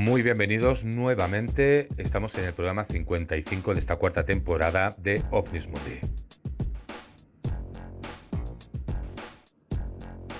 Muy 0.00 0.22
bienvenidos 0.22 0.82
nuevamente. 0.82 1.86
Estamos 1.98 2.34
en 2.38 2.46
el 2.46 2.54
programa 2.54 2.84
55 2.84 3.74
de 3.74 3.80
esta 3.80 3.96
cuarta 3.96 4.24
temporada 4.24 4.96
de 4.96 5.22
OVNIS 5.30 5.68
Mundi. 5.68 6.00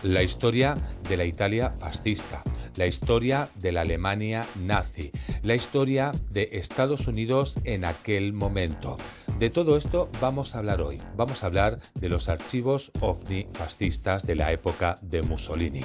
La 0.03 0.23
historia 0.23 0.73
de 1.07 1.17
la 1.19 1.27
Italia 1.27 1.73
fascista, 1.73 2.43
la 2.77 2.87
historia 2.87 3.51
de 3.57 3.73
la 3.73 3.83
Alemania 3.83 4.47
nazi, 4.59 5.12
la 5.43 5.55
historia 5.55 6.11
de 6.31 6.49
Estados 6.53 7.07
Unidos 7.07 7.59
en 7.65 7.85
aquel 7.85 8.33
momento. 8.33 8.97
De 9.39 9.51
todo 9.51 9.77
esto 9.77 10.09
vamos 10.23 10.55
a 10.55 10.61
hablar 10.61 10.81
hoy. 10.81 10.97
Vamos 11.17 11.42
a 11.42 11.48
hablar 11.48 11.81
de 11.97 12.09
los 12.09 12.31
archivos 12.31 12.92
ovni 13.01 13.47
fascistas 13.53 14.27
de 14.27 14.37
la 14.37 14.53
época 14.53 14.95
de 15.03 15.20
Mussolini. 15.20 15.84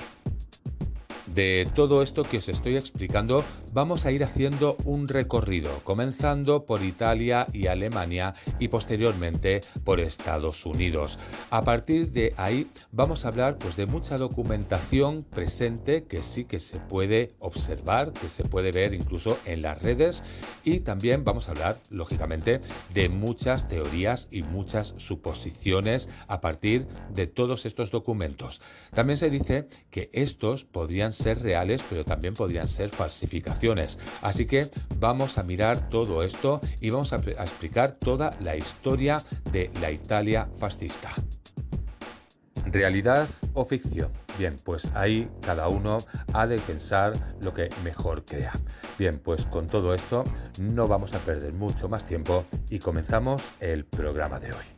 De 1.27 1.67
todo 1.75 2.01
esto 2.01 2.23
que 2.23 2.37
os 2.37 2.47
estoy 2.47 2.77
explicando, 2.77 3.43
vamos 3.75 4.05
a 4.05 4.11
ir 4.13 4.23
haciendo 4.23 4.77
un 4.85 5.09
recorrido, 5.09 5.81
comenzando 5.83 6.65
por 6.65 6.81
Italia 6.81 7.45
y 7.51 7.67
Alemania 7.67 8.33
y 8.57 8.69
posteriormente 8.69 9.59
por 9.83 9.99
Estados 9.99 10.65
Unidos. 10.65 11.19
A 11.49 11.61
partir 11.61 12.13
de 12.13 12.33
ahí 12.37 12.69
vamos 12.93 13.25
a 13.25 13.27
hablar 13.27 13.57
pues, 13.57 13.75
de 13.75 13.85
mucha 13.85 14.17
documentación 14.17 15.23
presente 15.23 16.05
que 16.05 16.23
sí 16.23 16.45
que 16.45 16.61
se 16.61 16.79
puede 16.79 17.33
observar, 17.39 18.13
que 18.13 18.29
se 18.29 18.45
puede 18.45 18.71
ver 18.71 18.93
incluso 18.93 19.37
en 19.45 19.61
las 19.61 19.81
redes 19.81 20.23
y 20.63 20.79
también 20.79 21.25
vamos 21.25 21.49
a 21.49 21.51
hablar, 21.51 21.81
lógicamente, 21.89 22.61
de 22.93 23.09
muchas 23.09 23.67
teorías 23.67 24.29
y 24.31 24.43
muchas 24.43 24.93
suposiciones 24.99 26.07
a 26.29 26.39
partir 26.39 26.87
de 27.13 27.27
todos 27.27 27.65
estos 27.65 27.91
documentos. 27.91 28.61
También 28.93 29.17
se 29.17 29.29
dice 29.29 29.67
que 29.91 30.09
estos 30.13 30.63
podrían 30.63 31.11
ser 31.11 31.41
reales, 31.41 31.83
pero 31.89 32.05
también 32.05 32.35
podrían 32.35 32.69
ser 32.69 32.89
falsificaciones. 32.89 33.64
Así 34.21 34.45
que 34.45 34.69
vamos 34.99 35.37
a 35.37 35.43
mirar 35.43 35.89
todo 35.89 36.23
esto 36.23 36.61
y 36.79 36.89
vamos 36.89 37.13
a, 37.13 37.15
a 37.15 37.43
explicar 37.43 37.93
toda 37.93 38.31
la 38.41 38.55
historia 38.55 39.21
de 39.51 39.71
la 39.81 39.91
Italia 39.91 40.47
fascista. 40.59 41.13
¿Realidad 42.65 43.27
o 43.53 43.65
ficción? 43.65 44.11
Bien, 44.37 44.57
pues 44.63 44.91
ahí 44.95 45.29
cada 45.41 45.67
uno 45.67 45.97
ha 46.33 46.45
de 46.45 46.59
pensar 46.59 47.13
lo 47.39 47.53
que 47.53 47.69
mejor 47.83 48.25
crea. 48.25 48.53
Bien, 48.99 49.19
pues 49.19 49.45
con 49.45 49.67
todo 49.67 49.93
esto 49.93 50.23
no 50.59 50.87
vamos 50.87 51.13
a 51.13 51.19
perder 51.19 51.53
mucho 51.53 51.87
más 51.87 52.05
tiempo 52.05 52.45
y 52.69 52.79
comenzamos 52.79 53.53
el 53.59 53.85
programa 53.85 54.39
de 54.39 54.51
hoy. 54.51 54.74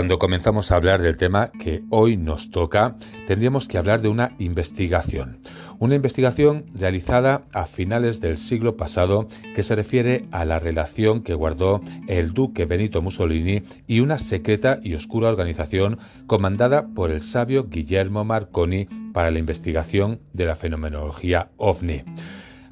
Cuando 0.00 0.18
comenzamos 0.18 0.72
a 0.72 0.76
hablar 0.76 1.02
del 1.02 1.18
tema 1.18 1.50
que 1.52 1.82
hoy 1.90 2.16
nos 2.16 2.50
toca, 2.50 2.96
tendríamos 3.26 3.68
que 3.68 3.76
hablar 3.76 4.00
de 4.00 4.08
una 4.08 4.32
investigación. 4.38 5.40
Una 5.78 5.94
investigación 5.94 6.64
realizada 6.74 7.42
a 7.52 7.66
finales 7.66 8.18
del 8.22 8.38
siglo 8.38 8.78
pasado 8.78 9.28
que 9.54 9.62
se 9.62 9.76
refiere 9.76 10.24
a 10.30 10.46
la 10.46 10.58
relación 10.58 11.22
que 11.22 11.34
guardó 11.34 11.82
el 12.08 12.32
duque 12.32 12.64
Benito 12.64 13.02
Mussolini 13.02 13.62
y 13.86 14.00
una 14.00 14.16
secreta 14.16 14.80
y 14.82 14.94
oscura 14.94 15.28
organización 15.28 15.98
comandada 16.26 16.86
por 16.94 17.10
el 17.10 17.20
sabio 17.20 17.68
Guillermo 17.68 18.24
Marconi 18.24 18.88
para 19.12 19.30
la 19.30 19.38
investigación 19.38 20.20
de 20.32 20.46
la 20.46 20.56
fenomenología 20.56 21.50
ovni. 21.58 22.04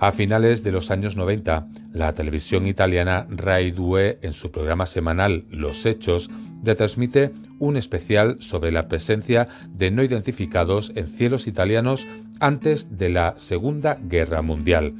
A 0.00 0.12
finales 0.12 0.62
de 0.62 0.70
los 0.70 0.92
años 0.92 1.16
90, 1.16 1.66
la 1.92 2.14
televisión 2.14 2.66
italiana 2.66 3.26
Rai 3.28 3.72
2, 3.72 4.18
en 4.22 4.32
su 4.32 4.52
programa 4.52 4.86
semanal 4.86 5.44
Los 5.50 5.84
Hechos, 5.86 6.30
retransmite 6.62 7.32
un 7.58 7.76
especial 7.76 8.36
sobre 8.40 8.72
la 8.72 8.88
presencia 8.88 9.48
de 9.70 9.90
no 9.90 10.02
identificados 10.02 10.92
en 10.94 11.08
cielos 11.08 11.46
italianos 11.46 12.06
antes 12.40 12.98
de 12.98 13.10
la 13.10 13.34
Segunda 13.36 13.98
Guerra 14.00 14.42
Mundial. 14.42 14.94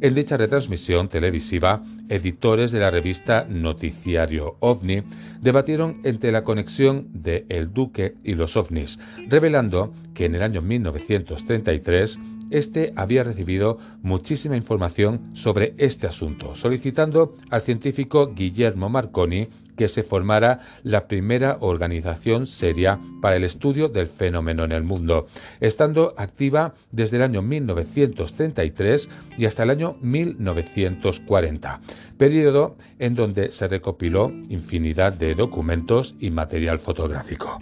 En 0.00 0.14
dicha 0.14 0.36
retransmisión 0.36 1.08
televisiva, 1.08 1.82
editores 2.08 2.72
de 2.72 2.80
la 2.80 2.90
revista 2.90 3.46
Noticiario 3.48 4.56
OVNI 4.60 5.02
debatieron 5.40 6.00
entre 6.04 6.32
la 6.32 6.44
conexión 6.44 7.08
de 7.12 7.46
El 7.48 7.72
Duque 7.72 8.14
y 8.22 8.34
los 8.34 8.56
ovnis, 8.56 8.98
revelando 9.28 9.94
que 10.12 10.26
en 10.26 10.34
el 10.34 10.42
año 10.42 10.62
1933 10.62 12.18
este 12.50 12.92
había 12.96 13.24
recibido 13.24 13.78
muchísima 14.02 14.56
información 14.56 15.20
sobre 15.32 15.74
este 15.78 16.06
asunto, 16.06 16.54
solicitando 16.54 17.34
al 17.50 17.62
científico 17.62 18.32
Guillermo 18.34 18.88
Marconi 18.88 19.48
que 19.76 19.88
se 19.88 20.02
formara 20.02 20.60
la 20.82 21.06
primera 21.08 21.58
organización 21.60 22.46
seria 22.46 23.00
para 23.20 23.36
el 23.36 23.44
estudio 23.44 23.88
del 23.88 24.06
fenómeno 24.06 24.64
en 24.64 24.72
el 24.72 24.82
mundo, 24.82 25.26
estando 25.60 26.14
activa 26.16 26.74
desde 26.92 27.16
el 27.16 27.22
año 27.22 27.42
1933 27.42 29.08
y 29.38 29.46
hasta 29.46 29.62
el 29.62 29.70
año 29.70 29.96
1940, 30.00 31.80
periodo 32.16 32.76
en 32.98 33.14
donde 33.14 33.50
se 33.50 33.68
recopiló 33.68 34.32
infinidad 34.48 35.12
de 35.12 35.34
documentos 35.34 36.14
y 36.20 36.30
material 36.30 36.78
fotográfico. 36.78 37.60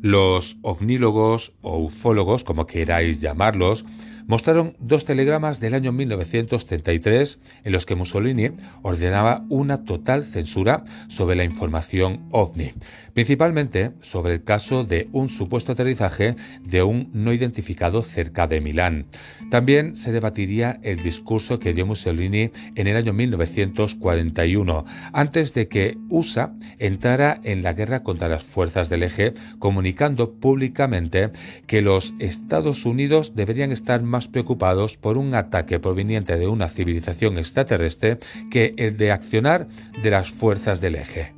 Los 0.00 0.56
ovnílogos 0.62 1.52
o 1.62 1.78
ufólogos, 1.78 2.42
como 2.42 2.66
queráis 2.66 3.20
llamarlos, 3.20 3.84
mostraron 4.26 4.76
dos 4.78 5.04
telegramas 5.04 5.60
del 5.60 5.74
año 5.74 5.92
1933 5.92 7.38
en 7.64 7.72
los 7.72 7.86
que 7.86 7.94
Mussolini 7.94 8.50
ordenaba 8.82 9.44
una 9.48 9.84
total 9.84 10.24
censura 10.24 10.82
sobre 11.08 11.36
la 11.36 11.44
información 11.44 12.26
ovni, 12.30 12.72
principalmente 13.14 13.92
sobre 14.00 14.34
el 14.34 14.44
caso 14.44 14.84
de 14.84 15.08
un 15.12 15.28
supuesto 15.28 15.72
aterrizaje 15.72 16.36
de 16.62 16.82
un 16.82 17.10
no 17.12 17.32
identificado 17.32 18.02
cerca 18.02 18.46
de 18.46 18.60
Milán. 18.60 19.06
También 19.50 19.96
se 19.96 20.12
debatiría 20.12 20.80
el 20.82 21.02
discurso 21.02 21.58
que 21.58 21.74
dio 21.74 21.86
Mussolini 21.86 22.50
en 22.74 22.86
el 22.86 22.96
año 22.96 23.12
1941, 23.12 24.84
antes 25.12 25.54
de 25.54 25.68
que 25.68 25.98
USA 26.08 26.54
entrara 26.78 27.40
en 27.44 27.62
la 27.62 27.74
guerra 27.74 28.02
contra 28.02 28.28
las 28.28 28.42
fuerzas 28.42 28.88
del 28.88 29.02
eje, 29.02 29.34
comunicando 29.58 30.32
públicamente 30.34 31.30
que 31.66 31.82
los 31.82 32.14
Estados 32.18 32.84
Unidos 32.84 33.34
deberían 33.34 33.72
estar 33.72 34.02
más 34.12 34.28
preocupados 34.28 34.96
por 34.96 35.18
un 35.18 35.34
ataque 35.34 35.80
proveniente 35.80 36.36
de 36.36 36.46
una 36.46 36.68
civilización 36.68 37.38
extraterrestre 37.38 38.18
que 38.50 38.74
el 38.76 38.96
de 38.96 39.10
accionar 39.10 39.66
de 40.02 40.10
las 40.10 40.30
fuerzas 40.30 40.80
del 40.80 40.94
eje. 40.94 41.32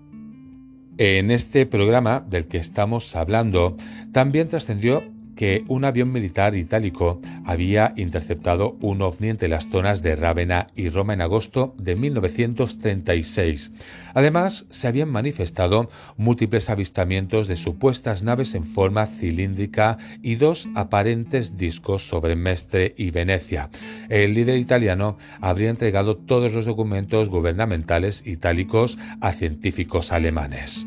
En 0.98 1.30
este 1.30 1.66
programa 1.66 2.24
del 2.28 2.46
que 2.46 2.58
estamos 2.58 3.16
hablando, 3.16 3.76
también 4.12 4.48
trascendió 4.48 5.02
que 5.34 5.64
un 5.68 5.84
avión 5.84 6.12
militar 6.12 6.54
itálico 6.54 7.20
había 7.44 7.92
interceptado 7.96 8.76
un 8.80 9.02
ovni 9.02 9.28
entre 9.28 9.48
las 9.48 9.68
zonas 9.68 10.02
de 10.02 10.16
Rávena 10.16 10.68
y 10.74 10.88
Roma 10.88 11.14
en 11.14 11.20
agosto 11.20 11.74
de 11.78 11.96
1936. 11.96 13.72
Además, 14.14 14.66
se 14.70 14.88
habían 14.88 15.10
manifestado 15.10 15.88
múltiples 16.16 16.70
avistamientos 16.70 17.48
de 17.48 17.56
supuestas 17.56 18.22
naves 18.22 18.54
en 18.54 18.64
forma 18.64 19.06
cilíndrica 19.06 19.98
y 20.22 20.36
dos 20.36 20.68
aparentes 20.74 21.56
discos 21.56 22.08
sobre 22.08 22.36
Mestre 22.36 22.94
y 22.96 23.10
Venecia. 23.10 23.70
El 24.08 24.34
líder 24.34 24.58
italiano 24.58 25.18
habría 25.40 25.70
entregado 25.70 26.16
todos 26.16 26.52
los 26.52 26.66
documentos 26.66 27.28
gubernamentales 27.28 28.22
itálicos 28.24 28.98
a 29.20 29.32
científicos 29.32 30.12
alemanes. 30.12 30.86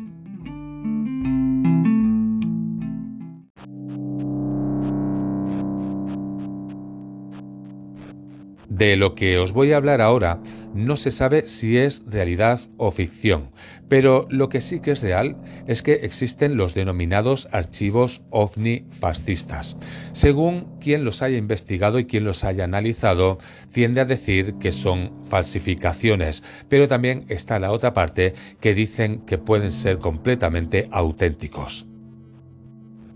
De 8.78 8.96
lo 8.96 9.16
que 9.16 9.38
os 9.38 9.50
voy 9.50 9.72
a 9.72 9.76
hablar 9.76 10.00
ahora 10.00 10.38
no 10.72 10.96
se 10.96 11.10
sabe 11.10 11.48
si 11.48 11.76
es 11.76 12.00
realidad 12.06 12.60
o 12.76 12.92
ficción, 12.92 13.50
pero 13.88 14.28
lo 14.30 14.48
que 14.48 14.60
sí 14.60 14.78
que 14.78 14.92
es 14.92 15.02
real 15.02 15.36
es 15.66 15.82
que 15.82 15.94
existen 15.94 16.56
los 16.56 16.74
denominados 16.74 17.48
archivos 17.50 18.22
ovni 18.30 18.84
fascistas. 19.00 19.76
Según 20.12 20.68
quien 20.80 21.04
los 21.04 21.22
haya 21.22 21.38
investigado 21.38 21.98
y 21.98 22.04
quien 22.04 22.22
los 22.22 22.44
haya 22.44 22.62
analizado, 22.62 23.38
tiende 23.72 24.00
a 24.00 24.04
decir 24.04 24.54
que 24.60 24.70
son 24.70 25.24
falsificaciones, 25.24 26.44
pero 26.68 26.86
también 26.86 27.24
está 27.28 27.58
la 27.58 27.72
otra 27.72 27.92
parte 27.92 28.34
que 28.60 28.74
dicen 28.74 29.22
que 29.26 29.38
pueden 29.38 29.72
ser 29.72 29.98
completamente 29.98 30.86
auténticos. 30.92 31.88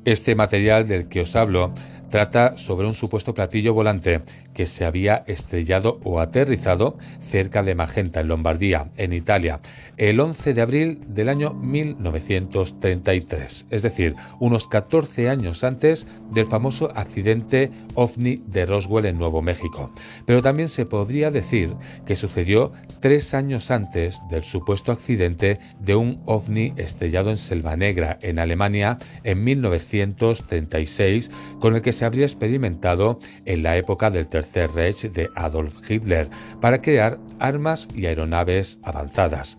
Este 0.05 0.35
material 0.35 0.88
del 0.88 1.06
que 1.06 1.20
os 1.20 1.37
hablo 1.37 1.73
Trata 2.12 2.59
sobre 2.59 2.87
un 2.87 2.94
supuesto 2.94 3.32
platillo 3.32 3.73
volante 3.73 4.20
que 4.54 4.66
se 4.66 4.84
había 4.84 5.25
estrellado 5.26 5.99
o 6.04 6.20
aterrizado 6.20 6.96
cerca 7.31 7.62
de 7.62 7.75
Magenta, 7.75 8.20
en 8.20 8.28
Lombardía, 8.28 8.90
en 8.99 9.14
Italia, 9.14 9.60
el 9.96 10.20
11 10.20 10.54
de 10.54 10.60
abril 10.60 11.00
del 11.08 11.31
año 11.31 11.54
1933, 11.54 13.66
es 13.70 13.82
decir, 13.82 14.14
unos 14.38 14.69
14 14.69 15.31
años 15.31 15.64
antes 15.64 16.06
del 16.31 16.46
famoso 16.46 16.93
accidente 16.94 17.70
ovni 17.94 18.43
de 18.46 18.66
Roswell 18.66 19.06
en 19.06 19.19
Nuevo 19.19 19.40
México. 19.40 19.90
Pero 20.26 20.43
también 20.43 20.69
se 20.69 20.84
podría 20.87 21.31
decir 21.31 21.75
que 22.06 22.16
sucedió 22.16 22.72
tres 23.00 23.34
años 23.34 23.70
antes 23.70 24.20
del 24.28 24.44
supuesto 24.44 24.93
accidente 24.93 25.58
de 25.81 25.94
un 25.94 26.20
ovni 26.26 26.75
estrellado 26.76 27.31
en 27.31 27.38
Selva 27.38 27.76
Negra, 27.76 28.19
en 28.22 28.38
Alemania, 28.38 28.99
en 29.25 29.43
1936, 29.43 31.31
con 31.60 31.75
el 31.75 31.82
que 31.82 31.93
se 31.93 32.04
habría 32.04 32.26
experimentado 32.26 33.19
en 33.46 33.62
la 33.62 33.76
época 33.76 34.10
del 34.10 34.28
Tercer 34.28 34.41
Reich 34.52 35.10
de 35.10 35.28
Adolf 35.34 35.76
Hitler 35.88 36.28
para 36.60 36.82
crear 36.82 37.18
armas 37.38 37.88
y 37.94 38.06
aeronaves 38.06 38.78
avanzadas. 38.82 39.58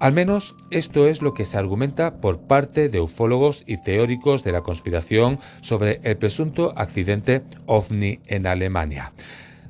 Al 0.00 0.14
menos 0.14 0.54
esto 0.70 1.06
es 1.06 1.20
lo 1.20 1.34
que 1.34 1.44
se 1.44 1.58
argumenta 1.58 2.22
por 2.22 2.40
parte 2.40 2.88
de 2.88 3.00
ufólogos 3.00 3.64
y 3.66 3.76
teóricos 3.76 4.42
de 4.42 4.52
la 4.52 4.62
conspiración 4.62 5.38
sobre 5.60 6.00
el 6.04 6.16
presunto 6.16 6.72
accidente 6.74 7.42
ovni 7.66 8.18
en 8.26 8.46
Alemania. 8.46 9.12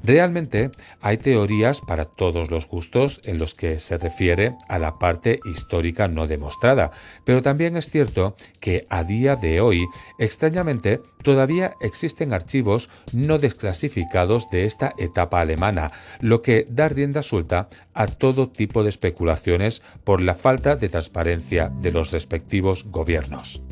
Realmente 0.03 0.71
hay 1.01 1.19
teorías 1.19 1.81
para 1.81 2.07
todos 2.07 2.51
los 2.51 2.67
gustos 2.67 3.21
en 3.25 3.39
los 3.39 3.55
que 3.55 3.79
se 3.79 3.99
refiere 3.99 4.55
a 4.69 4.79
la 4.79 4.99
parte 4.99 5.41
histórica 5.45 6.09
no 6.09 6.27
demostrada, 6.27 6.91
pero 7.25 7.43
también 7.43 7.77
es 7.77 7.91
cierto 7.91 8.35
que 8.61 8.87
a 8.89 9.05
día 9.05 9.37
de 9.37 9.61
hoy, 9.61 9.87
extrañamente, 10.19 11.01
todavía 11.23 11.75
existen 11.81 12.33
archivos 12.33 12.89
no 13.13 13.39
desclasificados 13.39 14.51
de 14.51 14.65
esta 14.65 14.95
etapa 14.99 15.41
alemana, 15.41 15.91
lo 16.21 16.43
que 16.43 16.67
da 16.69 16.89
rienda 16.89 17.23
suelta 17.23 17.69
a 17.93 18.07
todo 18.07 18.49
tipo 18.49 18.83
de 18.83 18.89
especulaciones 18.89 19.83
por 20.05 20.21
la 20.21 20.35
falta 20.35 20.77
de 20.77 20.89
transparencia 20.89 21.69
de 21.69 21.93
los 21.93 22.11
respectivos 22.11 22.85
gobiernos. 22.85 23.63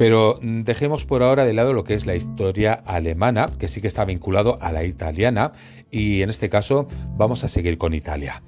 Pero 0.00 0.40
dejemos 0.40 1.04
por 1.04 1.22
ahora 1.22 1.44
de 1.44 1.52
lado 1.52 1.74
lo 1.74 1.84
que 1.84 1.92
es 1.92 2.06
la 2.06 2.16
historia 2.16 2.72
alemana, 2.72 3.50
que 3.58 3.68
sí 3.68 3.82
que 3.82 3.86
está 3.86 4.06
vinculado 4.06 4.56
a 4.62 4.72
la 4.72 4.84
italiana, 4.84 5.52
y 5.90 6.22
en 6.22 6.30
este 6.30 6.48
caso 6.48 6.88
vamos 7.18 7.44
a 7.44 7.48
seguir 7.48 7.76
con 7.76 7.92
Italia. 7.92 8.42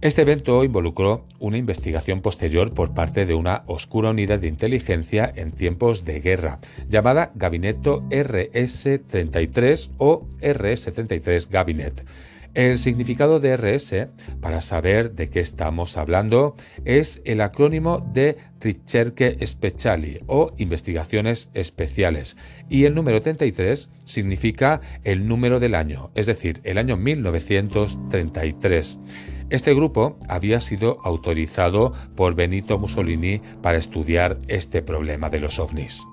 Este 0.00 0.22
evento 0.22 0.64
involucró 0.64 1.26
una 1.38 1.58
investigación 1.58 2.22
posterior 2.22 2.72
por 2.72 2.94
parte 2.94 3.26
de 3.26 3.34
una 3.34 3.62
oscura 3.66 4.08
unidad 4.08 4.38
de 4.38 4.48
inteligencia 4.48 5.30
en 5.36 5.52
tiempos 5.52 6.06
de 6.06 6.20
guerra, 6.20 6.60
llamada 6.88 7.30
Gabinetto 7.34 8.00
RS-33 8.08 9.90
o 9.98 10.26
RS-33 10.40 11.50
Gabinet 11.50 12.06
el 12.54 12.78
significado 12.78 13.40
de 13.40 13.56
RS, 13.56 14.08
para 14.40 14.60
saber 14.60 15.12
de 15.12 15.30
qué 15.30 15.40
estamos 15.40 15.96
hablando, 15.96 16.54
es 16.84 17.20
el 17.24 17.40
acrónimo 17.40 18.00
de 18.12 18.36
Ricerche 18.60 19.38
Speciali 19.46 20.20
o 20.26 20.52
investigaciones 20.58 21.48
especiales. 21.54 22.36
Y 22.68 22.84
el 22.84 22.94
número 22.94 23.20
33 23.20 23.88
significa 24.04 24.80
el 25.04 25.28
número 25.28 25.60
del 25.60 25.74
año, 25.74 26.10
es 26.14 26.26
decir, 26.26 26.60
el 26.64 26.78
año 26.78 26.96
1933. 26.96 28.98
Este 29.50 29.74
grupo 29.74 30.18
había 30.28 30.60
sido 30.60 30.98
autorizado 31.02 31.92
por 32.14 32.34
Benito 32.34 32.78
Mussolini 32.78 33.40
para 33.62 33.78
estudiar 33.78 34.38
este 34.46 34.82
problema 34.82 35.28
de 35.28 35.40
los 35.40 35.58
ovnis. 35.58 36.06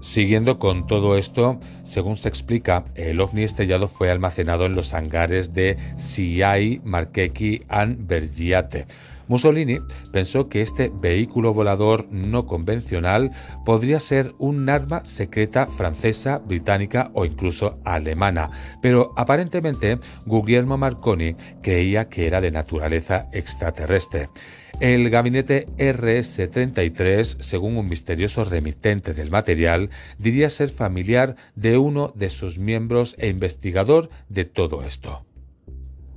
Siguiendo 0.00 0.58
con 0.58 0.86
todo 0.86 1.16
esto, 1.16 1.58
según 1.82 2.16
se 2.16 2.28
explica, 2.28 2.84
el 2.94 3.20
ovni 3.20 3.42
estrellado 3.42 3.88
fue 3.88 4.10
almacenado 4.10 4.66
en 4.66 4.76
los 4.76 4.94
hangares 4.94 5.52
de 5.52 5.76
Siai, 5.96 6.80
Marchechi 6.84 7.62
and 7.68 8.06
Bergiate. 8.06 8.86
Mussolini 9.28 9.80
pensó 10.12 10.48
que 10.48 10.62
este 10.62 10.92
vehículo 10.94 11.52
volador 11.52 12.06
no 12.10 12.46
convencional 12.46 13.32
podría 13.64 13.98
ser 13.98 14.34
un 14.38 14.68
arma 14.68 15.04
secreta 15.04 15.66
francesa, 15.66 16.38
británica 16.38 17.10
o 17.12 17.24
incluso 17.24 17.78
alemana, 17.84 18.50
pero 18.80 19.12
aparentemente 19.16 19.98
Guglielmo 20.26 20.78
Marconi 20.78 21.34
creía 21.62 22.08
que 22.08 22.26
era 22.26 22.40
de 22.40 22.52
naturaleza 22.52 23.28
extraterrestre. 23.32 24.28
El 24.78 25.08
gabinete 25.08 25.68
RS-33, 25.78 27.40
según 27.40 27.78
un 27.78 27.88
misterioso 27.88 28.44
remitente 28.44 29.14
del 29.14 29.30
material, 29.30 29.88
diría 30.18 30.50
ser 30.50 30.68
familiar 30.68 31.34
de 31.54 31.78
uno 31.78 32.12
de 32.14 32.28
sus 32.28 32.58
miembros 32.58 33.16
e 33.18 33.28
investigador 33.28 34.10
de 34.28 34.44
todo 34.44 34.84
esto. 34.84 35.24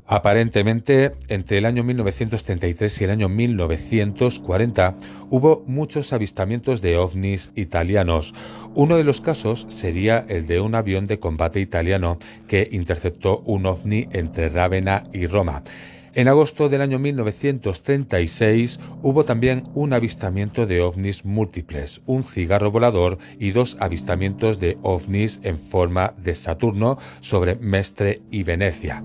Aparentemente, 0.05 1.13
entre 1.29 1.59
el 1.59 1.65
año 1.65 1.85
1933 1.85 2.99
y 2.99 3.03
el 3.05 3.11
año 3.11 3.29
1940 3.29 4.97
hubo 5.29 5.63
muchos 5.65 6.11
avistamientos 6.11 6.81
de 6.81 6.97
ovnis 6.97 7.53
italianos. 7.55 8.33
Uno 8.73 8.97
de 8.97 9.05
los 9.05 9.21
casos 9.21 9.67
sería 9.69 10.25
el 10.27 10.47
de 10.47 10.59
un 10.59 10.75
avión 10.75 11.07
de 11.07 11.19
combate 11.19 11.61
italiano 11.61 12.17
que 12.47 12.67
interceptó 12.71 13.39
un 13.45 13.67
ovni 13.67 14.09
entre 14.11 14.49
Rávena 14.49 15.03
y 15.13 15.27
Roma. 15.27 15.63
En 16.13 16.27
agosto 16.27 16.69
del 16.69 16.81
año 16.81 16.97
1936 16.97 18.79
hubo 19.03 19.25
también 19.25 19.63
un 19.75 19.93
avistamiento 19.93 20.65
de 20.65 20.81
ovnis 20.81 21.23
múltiples, 21.23 22.01
un 22.07 22.23
cigarro 22.23 22.71
volador 22.71 23.19
y 23.39 23.51
dos 23.51 23.77
avistamientos 23.79 24.59
de 24.59 24.77
ovnis 24.81 25.39
en 25.43 25.57
forma 25.57 26.13
de 26.17 26.33
Saturno 26.33 26.97
sobre 27.19 27.55
Mestre 27.55 28.21
y 28.31 28.43
Venecia. 28.43 29.03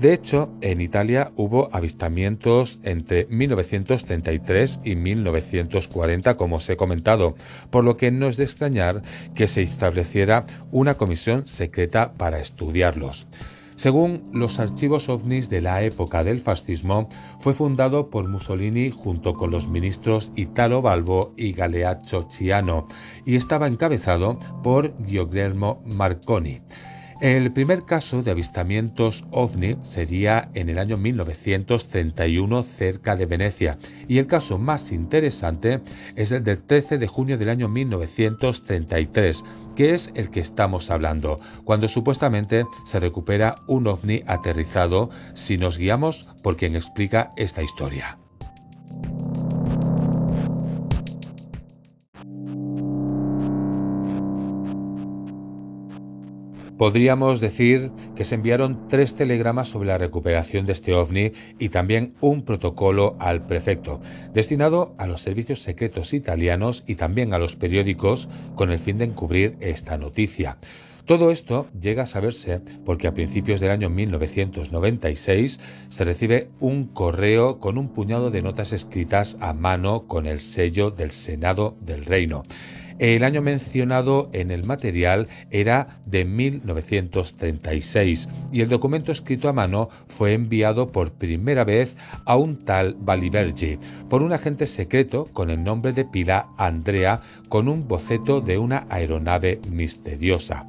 De 0.00 0.12
hecho, 0.12 0.50
en 0.60 0.80
Italia 0.80 1.32
hubo 1.36 1.70
avistamientos 1.72 2.80
entre 2.82 3.26
1933 3.26 4.80
y 4.84 4.94
1940, 4.94 6.36
como 6.36 6.56
os 6.56 6.68
he 6.68 6.76
comentado, 6.76 7.34
por 7.70 7.82
lo 7.84 7.96
que 7.96 8.10
no 8.10 8.28
es 8.28 8.36
de 8.36 8.44
extrañar 8.44 9.02
que 9.34 9.46
se 9.46 9.62
estableciera 9.62 10.44
una 10.70 10.94
comisión 10.94 11.46
secreta 11.46 12.12
para 12.12 12.40
estudiarlos. 12.40 13.26
Según 13.76 14.30
los 14.32 14.58
archivos 14.58 15.10
ovnis 15.10 15.50
de 15.50 15.60
la 15.60 15.82
época 15.82 16.24
del 16.24 16.40
fascismo, 16.40 17.08
fue 17.40 17.52
fundado 17.52 18.08
por 18.08 18.26
Mussolini 18.26 18.90
junto 18.90 19.34
con 19.34 19.50
los 19.50 19.68
ministros 19.68 20.30
Italo 20.34 20.80
Balbo 20.80 21.34
y 21.36 21.52
Galeazzo 21.52 22.26
Ciano 22.30 22.88
y 23.26 23.36
estaba 23.36 23.66
encabezado 23.68 24.38
por 24.62 24.94
Guillermo 25.04 25.82
Marconi. 25.84 26.62
El 27.20 27.50
primer 27.50 27.84
caso 27.84 28.22
de 28.22 28.30
avistamientos 28.30 29.24
ovni 29.30 29.76
sería 29.80 30.50
en 30.52 30.68
el 30.68 30.78
año 30.78 30.98
1931 30.98 32.62
cerca 32.62 33.16
de 33.16 33.24
Venecia 33.24 33.78
y 34.06 34.18
el 34.18 34.26
caso 34.26 34.58
más 34.58 34.92
interesante 34.92 35.80
es 36.14 36.32
el 36.32 36.44
del 36.44 36.62
13 36.62 36.98
de 36.98 37.06
junio 37.06 37.38
del 37.38 37.48
año 37.48 37.68
1933 37.68 39.44
que 39.76 39.94
es 39.94 40.10
el 40.14 40.30
que 40.30 40.40
estamos 40.40 40.90
hablando, 40.90 41.38
cuando 41.62 41.86
supuestamente 41.86 42.66
se 42.84 42.98
recupera 42.98 43.54
un 43.68 43.86
ovni 43.86 44.22
aterrizado 44.26 45.10
si 45.34 45.58
nos 45.58 45.78
guiamos 45.78 46.28
por 46.42 46.56
quien 46.56 46.74
explica 46.74 47.32
esta 47.36 47.62
historia. 47.62 48.18
Podríamos 56.78 57.40
decir 57.40 57.90
que 58.14 58.24
se 58.24 58.34
enviaron 58.34 58.86
tres 58.88 59.14
telegramas 59.14 59.68
sobre 59.68 59.88
la 59.88 59.96
recuperación 59.96 60.66
de 60.66 60.72
este 60.72 60.92
ovni 60.92 61.32
y 61.58 61.70
también 61.70 62.14
un 62.20 62.42
protocolo 62.42 63.16
al 63.18 63.46
prefecto, 63.46 63.98
destinado 64.34 64.94
a 64.98 65.06
los 65.06 65.22
servicios 65.22 65.62
secretos 65.62 66.12
italianos 66.12 66.84
y 66.86 66.96
también 66.96 67.32
a 67.32 67.38
los 67.38 67.56
periódicos 67.56 68.28
con 68.56 68.70
el 68.70 68.78
fin 68.78 68.98
de 68.98 69.06
encubrir 69.06 69.56
esta 69.60 69.96
noticia. 69.96 70.58
Todo 71.06 71.30
esto 71.30 71.68
llega 71.80 72.02
a 72.02 72.06
saberse 72.06 72.60
porque 72.84 73.06
a 73.06 73.14
principios 73.14 73.60
del 73.60 73.70
año 73.70 73.88
1996 73.88 75.60
se 75.88 76.04
recibe 76.04 76.48
un 76.58 76.88
correo 76.88 77.58
con 77.60 77.78
un 77.78 77.88
puñado 77.88 78.30
de 78.30 78.42
notas 78.42 78.72
escritas 78.72 79.36
a 79.40 79.52
mano 79.52 80.08
con 80.08 80.26
el 80.26 80.40
sello 80.40 80.90
del 80.90 81.12
Senado 81.12 81.76
del 81.80 82.04
Reino. 82.04 82.42
El 82.98 83.24
año 83.24 83.42
mencionado 83.42 84.30
en 84.32 84.50
el 84.50 84.64
material 84.64 85.28
era 85.50 86.00
de 86.06 86.24
1936 86.24 88.26
y 88.52 88.62
el 88.62 88.70
documento 88.70 89.12
escrito 89.12 89.50
a 89.50 89.52
mano 89.52 89.90
fue 90.06 90.32
enviado 90.32 90.92
por 90.92 91.12
primera 91.12 91.64
vez 91.64 91.94
a 92.24 92.36
un 92.36 92.64
tal 92.64 92.96
Balibergi 92.98 93.78
por 94.08 94.22
un 94.22 94.32
agente 94.32 94.66
secreto 94.66 95.26
con 95.26 95.50
el 95.50 95.62
nombre 95.62 95.92
de 95.92 96.06
pila 96.06 96.48
Andrea 96.56 97.20
con 97.50 97.68
un 97.68 97.86
boceto 97.86 98.40
de 98.40 98.56
una 98.56 98.86
aeronave 98.88 99.60
misteriosa. 99.70 100.66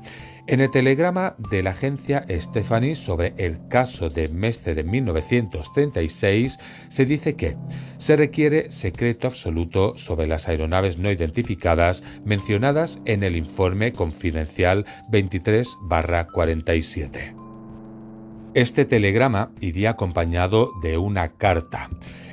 En 0.50 0.62
el 0.62 0.72
telegrama 0.72 1.36
de 1.51 1.62
la 1.62 1.72
agencia 1.72 2.25
Stephanie 2.30 2.96
sobre 2.96 3.34
el 3.36 3.68
caso 3.68 4.10
de 4.10 4.30
Mestre 4.30 4.75
de 4.75 4.86
1936 4.86 6.58
se 6.88 7.06
dice 7.06 7.36
que 7.36 7.58
se 7.98 8.16
requiere 8.16 8.72
secreto 8.72 9.27
absoluto 9.27 9.98
sobre 9.98 10.25
las 10.25 10.48
aeronaves 10.48 10.98
no 10.98 11.12
identificadas 11.12 12.01
mencionadas 12.24 12.98
en 13.04 13.24
el 13.24 13.36
informe 13.36 13.92
confidencial 13.92 14.86
23-47. 15.12 17.36
Este 18.54 18.86
telegrama 18.86 19.51
iría 19.60 19.89
acompañado 19.89 20.72
de 20.82 20.98
una 20.98 21.34
carta. 21.34 21.89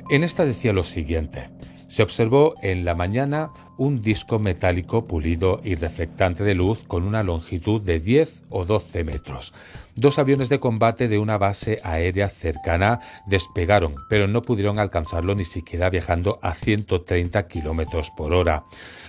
En 0.09 0.23
esta 0.23 0.45
decía 0.45 0.71
lo 0.71 0.85
siguiente. 0.85 1.49
Se 1.87 2.03
observó 2.03 2.55
en 2.61 2.83
la 2.83 2.95
mañana 2.95 3.51
un 3.77 4.01
disco 4.01 4.39
metálico 4.39 5.05
pulido 5.05 5.61
y 5.63 5.75
reflectante 5.75 6.43
de 6.43 6.55
luz 6.55 6.83
con 6.87 7.03
una 7.03 7.23
longitud 7.23 7.81
de 7.81 7.99
10 7.99 8.43
o 8.49 8.65
12 8.65 9.03
metros. 9.03 9.53
Dos 9.97 10.19
aviones 10.19 10.49
de 10.49 10.59
combate 10.59 11.07
de 11.07 11.17
una 11.17 11.37
base 11.37 11.79
aérea 11.83 12.27
cercana 12.27 12.99
despegaron, 13.25 13.95
pero 14.09 14.27
no 14.27 14.41
pudieron 14.41 14.77
alcanzarlo 14.77 15.35
ni 15.35 15.45
siquiera 15.45 15.89
viajando 15.89 16.37
a 16.41 16.53
130 16.53 17.47
kilómetros 17.47 18.11
por 18.11 18.33
hora. 18.33 18.65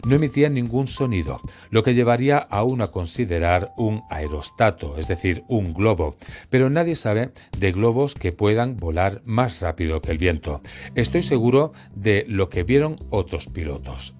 No 0.06 0.14
emitían 0.14 0.54
ningún 0.54 0.86
sonido, 0.86 1.40
lo 1.70 1.82
que 1.82 1.94
llevaría 1.94 2.38
aún 2.38 2.82
a 2.82 2.86
considerar 2.86 3.72
un 3.76 4.02
aerostato, 4.10 4.96
es 4.96 5.08
decir, 5.08 5.42
un 5.48 5.74
globo, 5.74 6.16
pero 6.50 6.70
nadie 6.70 6.94
sabe 6.94 7.32
de 7.58 7.72
globos 7.72 8.14
que 8.14 8.30
puedan 8.30 8.76
volar 8.76 9.22
más 9.24 9.60
rápido 9.60 10.00
que 10.00 10.12
el 10.12 10.18
viento. 10.18 10.60
Estoy 10.94 11.24
seguro 11.24 11.72
de 11.96 12.24
lo 12.28 12.48
que 12.48 12.62
vieron 12.62 12.96
otros 13.10 13.48
pilotos. 13.48 14.14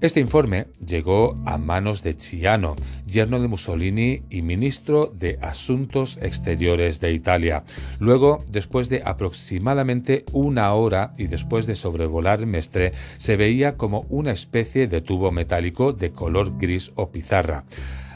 Este 0.00 0.18
informe 0.18 0.68
llegó 0.86 1.36
a 1.44 1.58
manos 1.58 2.02
de 2.02 2.16
Chiano, 2.16 2.74
yerno 3.04 3.38
de 3.38 3.48
Mussolini 3.48 4.22
y 4.30 4.40
ministro 4.40 5.12
de 5.14 5.38
Asuntos 5.42 6.18
Exteriores 6.22 7.00
de 7.00 7.12
Italia. 7.12 7.64
Luego, 7.98 8.42
después 8.48 8.88
de 8.88 9.02
aproximadamente 9.04 10.24
una 10.32 10.72
hora 10.72 11.12
y 11.18 11.26
después 11.26 11.66
de 11.66 11.76
sobrevolar 11.76 12.46
Mestre, 12.46 12.92
se 13.18 13.36
veía 13.36 13.76
como 13.76 14.06
una 14.08 14.32
especie 14.32 14.86
de 14.86 15.02
tubo 15.02 15.32
metálico 15.32 15.92
de 15.92 16.12
color 16.12 16.56
gris 16.56 16.92
o 16.94 17.10
pizarra. 17.10 17.64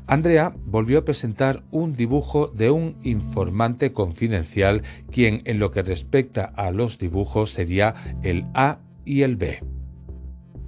Andrea 0.07 0.55
volvió 0.65 1.01
a 1.01 1.05
presentar 1.05 1.65
un 1.71 1.95
dibujo 1.95 2.47
de 2.47 2.71
un 2.71 2.97
informante 3.03 3.93
confidencial 3.93 4.81
quien 5.11 5.43
en 5.45 5.59
lo 5.59 5.71
que 5.71 5.83
respecta 5.83 6.45
a 6.45 6.71
los 6.71 6.99
dibujos 6.99 7.51
sería 7.51 7.93
el 8.23 8.47
A 8.55 8.79
y 9.05 9.21
el 9.21 9.37
B. 9.37 9.74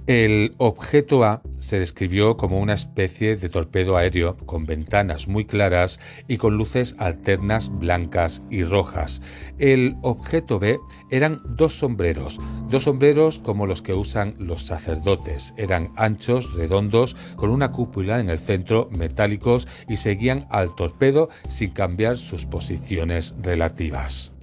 El 0.07 0.55
objeto 0.57 1.25
A 1.25 1.41
se 1.59 1.79
describió 1.79 2.37
como 2.37 2.59
una 2.59 2.73
especie 2.73 3.35
de 3.35 3.49
torpedo 3.49 3.97
aéreo 3.97 4.37
con 4.37 4.65
ventanas 4.65 5.27
muy 5.27 5.43
claras 5.43 5.99
y 6.29 6.37
con 6.37 6.55
luces 6.55 6.95
alternas 6.97 7.69
blancas 7.77 8.41
y 8.49 8.63
rojas. 8.63 9.21
El 9.59 9.97
objeto 10.03 10.59
B 10.59 10.79
eran 11.11 11.41
dos 11.43 11.73
sombreros, 11.73 12.39
dos 12.69 12.83
sombreros 12.83 13.39
como 13.39 13.67
los 13.67 13.81
que 13.81 13.93
usan 13.93 14.35
los 14.39 14.65
sacerdotes. 14.65 15.53
Eran 15.57 15.91
anchos, 15.97 16.53
redondos, 16.53 17.17
con 17.35 17.49
una 17.49 17.73
cúpula 17.73 18.21
en 18.21 18.29
el 18.29 18.39
centro, 18.39 18.89
metálicos 18.97 19.67
y 19.89 19.97
seguían 19.97 20.47
al 20.51 20.73
torpedo 20.73 21.27
sin 21.49 21.71
cambiar 21.71 22.17
sus 22.17 22.45
posiciones 22.45 23.35
relativas. 23.41 24.36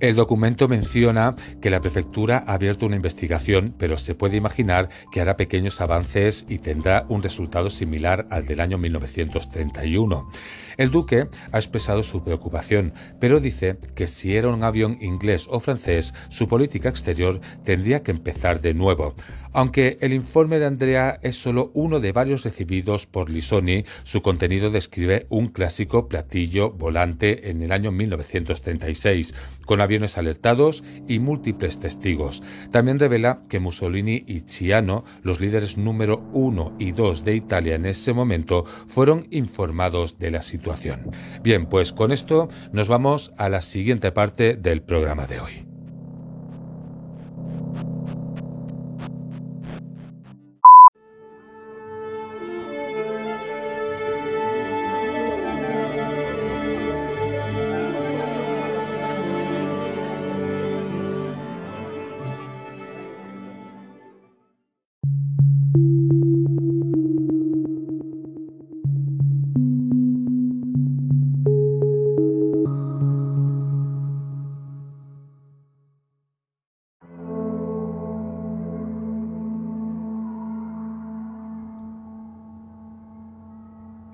El 0.00 0.14
documento 0.14 0.68
menciona 0.68 1.34
que 1.60 1.70
la 1.70 1.80
prefectura 1.80 2.44
ha 2.46 2.54
abierto 2.54 2.86
una 2.86 2.94
investigación, 2.94 3.74
pero 3.76 3.96
se 3.96 4.14
puede 4.14 4.36
imaginar 4.36 4.88
que 5.10 5.20
hará 5.20 5.36
pequeños 5.36 5.80
avances 5.80 6.46
y 6.48 6.58
tendrá 6.58 7.04
un 7.08 7.20
resultado 7.20 7.68
similar 7.68 8.28
al 8.30 8.46
del 8.46 8.60
año 8.60 8.78
1931. 8.78 10.30
El 10.78 10.92
duque 10.92 11.26
ha 11.50 11.58
expresado 11.58 12.04
su 12.04 12.22
preocupación, 12.22 12.92
pero 13.18 13.40
dice 13.40 13.78
que 13.96 14.06
si 14.06 14.36
era 14.36 14.48
un 14.48 14.62
avión 14.62 14.96
inglés 15.00 15.48
o 15.50 15.58
francés, 15.58 16.14
su 16.28 16.46
política 16.46 16.88
exterior 16.88 17.40
tendría 17.64 18.04
que 18.04 18.12
empezar 18.12 18.60
de 18.60 18.74
nuevo. 18.74 19.16
Aunque 19.52 19.98
el 20.00 20.12
informe 20.12 20.60
de 20.60 20.66
Andrea 20.66 21.18
es 21.22 21.34
solo 21.34 21.72
uno 21.74 21.98
de 21.98 22.12
varios 22.12 22.44
recibidos 22.44 23.06
por 23.06 23.28
Lisoni, 23.28 23.84
su 24.04 24.22
contenido 24.22 24.70
describe 24.70 25.26
un 25.30 25.48
clásico 25.48 26.06
platillo 26.06 26.70
volante 26.70 27.50
en 27.50 27.62
el 27.62 27.72
año 27.72 27.90
1936, 27.90 29.34
con 29.66 29.80
aviones 29.80 30.16
alertados 30.16 30.84
y 31.08 31.18
múltiples 31.18 31.80
testigos. 31.80 32.40
También 32.70 33.00
revela 33.00 33.40
que 33.48 33.58
Mussolini 33.58 34.22
y 34.28 34.40
Ciano, 34.40 35.04
los 35.22 35.40
líderes 35.40 35.76
número 35.76 36.22
uno 36.32 36.72
y 36.78 36.92
dos 36.92 37.24
de 37.24 37.34
Italia 37.34 37.74
en 37.74 37.86
ese 37.86 38.12
momento, 38.12 38.64
fueron 38.86 39.26
informados 39.30 40.20
de 40.20 40.30
la 40.30 40.42
situación. 40.42 40.67
Bien, 41.42 41.66
pues 41.66 41.92
con 41.92 42.12
esto 42.12 42.48
nos 42.72 42.88
vamos 42.88 43.32
a 43.36 43.48
la 43.48 43.62
siguiente 43.62 44.12
parte 44.12 44.56
del 44.56 44.82
programa 44.82 45.26
de 45.26 45.40
hoy. 45.40 45.67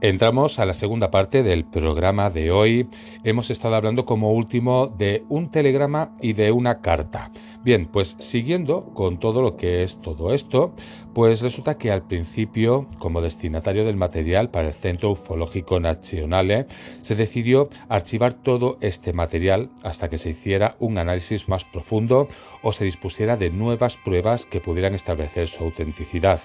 Entramos 0.04 0.58
a 0.58 0.66
la 0.66 0.74
segunda 0.74 1.10
parte 1.10 1.42
del 1.42 1.64
programa 1.64 2.28
de 2.28 2.50
hoy. 2.50 2.90
Hemos 3.24 3.48
estado 3.48 3.74
hablando 3.74 4.04
como 4.04 4.32
último 4.32 4.86
de 4.86 5.24
un 5.30 5.50
telegrama 5.50 6.14
y 6.20 6.34
de 6.34 6.52
una 6.52 6.74
carta. 6.74 7.30
Bien, 7.62 7.86
pues 7.86 8.14
siguiendo 8.18 8.92
con 8.92 9.18
todo 9.18 9.40
lo 9.40 9.56
que 9.56 9.82
es 9.82 10.02
todo 10.02 10.34
esto, 10.34 10.74
pues 11.14 11.40
resulta 11.40 11.78
que 11.78 11.90
al 11.90 12.06
principio, 12.06 12.86
como 12.98 13.22
destinatario 13.22 13.86
del 13.86 13.96
material 13.96 14.50
para 14.50 14.68
el 14.68 14.74
Centro 14.74 15.12
Ufológico 15.12 15.80
Nazionale, 15.80 16.66
se 17.00 17.14
decidió 17.14 17.70
archivar 17.88 18.34
todo 18.34 18.76
este 18.82 19.14
material 19.14 19.70
hasta 19.82 20.10
que 20.10 20.18
se 20.18 20.28
hiciera 20.28 20.76
un 20.80 20.98
análisis 20.98 21.48
más 21.48 21.64
profundo 21.64 22.28
o 22.62 22.74
se 22.74 22.84
dispusiera 22.84 23.38
de 23.38 23.48
nuevas 23.48 23.96
pruebas 23.96 24.44
que 24.44 24.60
pudieran 24.60 24.94
establecer 24.94 25.48
su 25.48 25.64
autenticidad. 25.64 26.40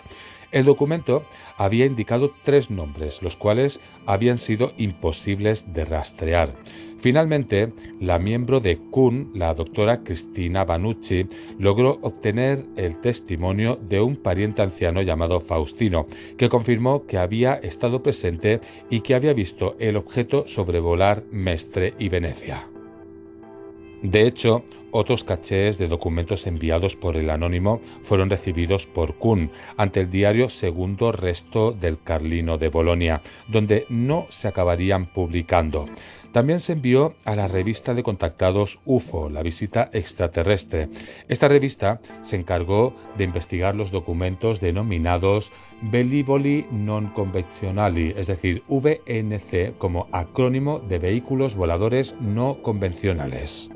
El 0.51 0.65
documento 0.65 1.23
había 1.57 1.85
indicado 1.85 2.33
tres 2.43 2.71
nombres, 2.71 3.21
los 3.21 3.35
cuales 3.35 3.79
habían 4.05 4.39
sido 4.39 4.73
imposibles 4.77 5.73
de 5.73 5.85
rastrear. 5.85 6.55
Finalmente, 6.97 7.71
la 8.01 8.19
miembro 8.19 8.59
de 8.59 8.77
CUN, 8.77 9.31
la 9.33 9.53
doctora 9.53 10.03
Cristina 10.03 10.65
Banucci, 10.65 11.27
logró 11.57 11.99
obtener 12.01 12.65
el 12.75 12.99
testimonio 12.99 13.77
de 13.77 14.01
un 14.01 14.17
pariente 14.17 14.61
anciano 14.61 15.01
llamado 15.01 15.39
Faustino, 15.39 16.07
que 16.37 16.49
confirmó 16.49 17.05
que 17.05 17.17
había 17.17 17.53
estado 17.53 18.03
presente 18.03 18.59
y 18.89 18.99
que 18.99 19.15
había 19.15 19.33
visto 19.33 19.75
el 19.79 19.95
objeto 19.95 20.45
sobrevolar 20.45 21.23
Mestre 21.31 21.93
y 21.99 22.09
Venecia. 22.09 22.67
De 24.01 24.25
hecho, 24.25 24.63
otros 24.91 25.23
cachés 25.23 25.77
de 25.77 25.87
documentos 25.87 26.47
enviados 26.47 26.95
por 26.95 27.15
el 27.15 27.29
anónimo 27.29 27.81
fueron 28.01 28.29
recibidos 28.29 28.87
por 28.87 29.15
Kuhn 29.15 29.51
ante 29.77 30.01
el 30.01 30.09
diario 30.09 30.49
Segundo 30.49 31.11
Resto 31.11 31.71
del 31.71 32.01
Carlino 32.01 32.57
de 32.57 32.69
Bolonia, 32.69 33.21
donde 33.47 33.85
no 33.89 34.27
se 34.29 34.47
acabarían 34.47 35.05
publicando. 35.05 35.87
También 36.31 36.59
se 36.59 36.73
envió 36.73 37.15
a 37.25 37.35
la 37.35 37.47
revista 37.47 37.93
de 37.95 38.03
contactados 38.03 38.79
UFO, 38.85 39.29
la 39.29 39.41
visita 39.41 39.89
extraterrestre. 39.93 40.89
Esta 41.27 41.47
revista 41.47 42.01
se 42.21 42.35
encargó 42.35 42.95
de 43.17 43.23
investigar 43.23 43.75
los 43.75 43.89
documentos 43.89 44.59
denominados 44.59 45.51
Velivoli 45.81 46.67
non 46.69 47.15
convenzionali, 47.15 48.11
es 48.11 48.27
decir, 48.27 48.67
VNC 48.67 49.79
como 49.79 50.11
acrónimo 50.11 50.79
de 50.83 50.99
vehículos 50.99 51.55
voladores 51.55 52.15
no 52.19 52.61
convencionales. 52.61 53.71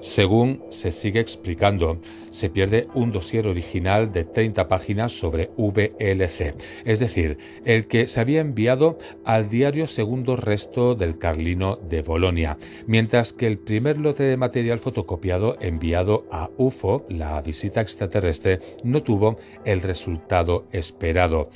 Según 0.00 0.62
se 0.68 0.92
sigue 0.92 1.18
explicando, 1.18 1.98
se 2.30 2.50
pierde 2.50 2.86
un 2.94 3.10
dossier 3.10 3.48
original 3.48 4.12
de 4.12 4.24
30 4.24 4.68
páginas 4.68 5.12
sobre 5.12 5.50
VLC, 5.56 6.54
es 6.84 6.98
decir, 7.00 7.38
el 7.64 7.88
que 7.88 8.06
se 8.06 8.20
había 8.20 8.40
enviado 8.40 8.98
al 9.24 9.48
diario 9.48 9.88
Segundo 9.88 10.36
Resto 10.36 10.94
del 10.94 11.18
Carlino 11.18 11.76
de 11.76 12.02
Bolonia, 12.02 12.58
mientras 12.86 13.32
que 13.32 13.48
el 13.48 13.58
primer 13.58 13.98
lote 13.98 14.22
de 14.22 14.36
material 14.36 14.78
fotocopiado 14.78 15.56
enviado 15.60 16.26
a 16.30 16.48
UFO, 16.56 17.04
la 17.08 17.40
visita 17.42 17.80
extraterrestre, 17.80 18.60
no 18.84 19.02
tuvo 19.02 19.38
el 19.64 19.80
resultado 19.80 20.66
esperado. 20.70 21.50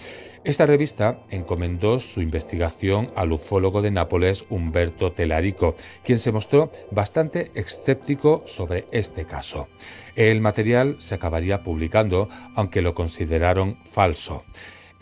Esta 0.44 0.66
revista 0.66 1.20
encomendó 1.30 2.00
su 2.00 2.20
investigación 2.20 3.12
al 3.14 3.30
ufólogo 3.30 3.80
de 3.80 3.92
Nápoles 3.92 4.44
Humberto 4.50 5.12
Telarico, 5.12 5.76
quien 6.02 6.18
se 6.18 6.32
mostró 6.32 6.72
bastante 6.90 7.52
escéptico 7.54 8.42
sobre 8.44 8.86
este 8.90 9.24
caso. 9.24 9.68
El 10.16 10.40
material 10.40 10.96
se 10.98 11.14
acabaría 11.14 11.62
publicando, 11.62 12.28
aunque 12.56 12.82
lo 12.82 12.92
consideraron 12.92 13.78
falso. 13.84 14.42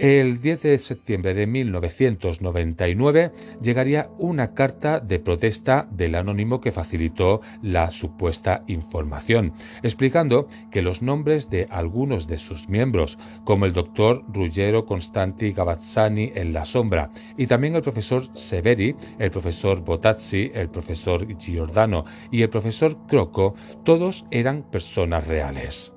El 0.00 0.40
10 0.40 0.62
de 0.62 0.78
septiembre 0.78 1.34
de 1.34 1.46
1999 1.46 3.32
llegaría 3.60 4.08
una 4.16 4.54
carta 4.54 4.98
de 4.98 5.18
protesta 5.18 5.86
del 5.90 6.14
anónimo 6.14 6.62
que 6.62 6.72
facilitó 6.72 7.42
la 7.60 7.90
supuesta 7.90 8.64
información, 8.66 9.52
explicando 9.82 10.48
que 10.70 10.80
los 10.80 11.02
nombres 11.02 11.50
de 11.50 11.66
algunos 11.68 12.26
de 12.26 12.38
sus 12.38 12.66
miembros, 12.70 13.18
como 13.44 13.66
el 13.66 13.74
doctor 13.74 14.24
Ruggero 14.32 14.86
Constanti 14.86 15.52
Gavazzani 15.52 16.32
en 16.34 16.54
La 16.54 16.64
Sombra, 16.64 17.10
y 17.36 17.46
también 17.46 17.74
el 17.74 17.82
profesor 17.82 18.26
Severi, 18.32 18.96
el 19.18 19.30
profesor 19.30 19.82
Botazzi, 19.82 20.50
el 20.54 20.70
profesor 20.70 21.26
Giordano 21.36 22.06
y 22.30 22.40
el 22.40 22.48
profesor 22.48 22.96
Croco, 23.06 23.54
todos 23.84 24.24
eran 24.30 24.62
personas 24.62 25.26
reales. 25.26 25.92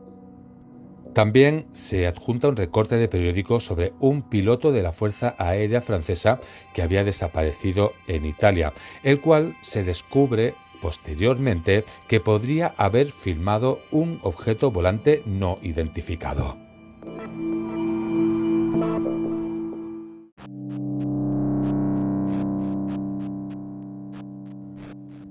También 1.13 1.65
se 1.73 2.07
adjunta 2.07 2.47
un 2.47 2.55
recorte 2.55 2.95
de 2.95 3.07
periódico 3.07 3.59
sobre 3.59 3.93
un 3.99 4.23
piloto 4.23 4.71
de 4.71 4.81
la 4.81 4.91
Fuerza 4.91 5.35
Aérea 5.37 5.81
Francesa 5.81 6.39
que 6.73 6.81
había 6.81 7.03
desaparecido 7.03 7.93
en 8.07 8.25
Italia, 8.25 8.73
el 9.03 9.21
cual 9.21 9.55
se 9.61 9.83
descubre 9.83 10.55
posteriormente 10.81 11.85
que 12.07 12.19
podría 12.19 12.73
haber 12.77 13.11
filmado 13.11 13.79
un 13.91 14.19
objeto 14.23 14.71
volante 14.71 15.21
no 15.25 15.59
identificado. 15.61 16.62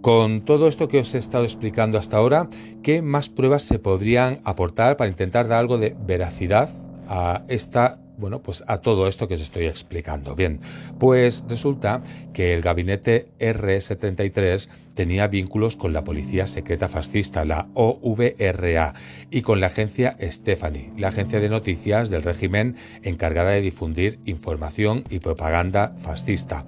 Con 0.02 0.44
todo 0.44 0.66
esto 0.66 0.88
que 0.88 0.98
os 0.98 1.14
he 1.14 1.18
estado 1.18 1.44
explicando 1.44 1.96
hasta 1.96 2.16
ahora, 2.16 2.48
¿qué 2.82 3.02
más 3.02 3.28
pruebas 3.28 3.62
se 3.62 3.78
podrían 3.78 4.40
aportar 4.42 4.96
para 4.96 5.08
intentar 5.08 5.46
dar 5.46 5.60
algo 5.60 5.78
de 5.78 5.94
veracidad 6.06 6.68
a 7.06 7.44
esta 7.46 7.98
bueno, 8.18 8.42
pues 8.42 8.62
a 8.68 8.78
todo 8.78 9.08
esto 9.08 9.26
que 9.26 9.34
os 9.34 9.40
estoy 9.40 9.66
explicando. 9.66 10.36
Bien, 10.36 10.60
pues 11.00 11.42
resulta 11.48 12.02
que 12.32 12.54
el 12.54 12.60
gabinete 12.60 13.28
R73 13.40 14.68
tenía 14.94 15.26
vínculos 15.26 15.76
con 15.76 15.92
la 15.92 16.04
policía 16.04 16.46
secreta 16.46 16.88
fascista, 16.88 17.44
la 17.44 17.68
OVRA, 17.74 18.94
y 19.30 19.42
con 19.42 19.60
la 19.60 19.66
agencia 19.66 20.16
Stephanie, 20.20 20.92
la 20.96 21.08
agencia 21.08 21.40
de 21.40 21.48
noticias 21.48 22.10
del 22.10 22.22
régimen 22.22 22.76
encargada 23.02 23.50
de 23.50 23.60
difundir 23.60 24.20
información 24.24 25.02
y 25.10 25.18
propaganda 25.18 25.94
fascista. 25.98 26.64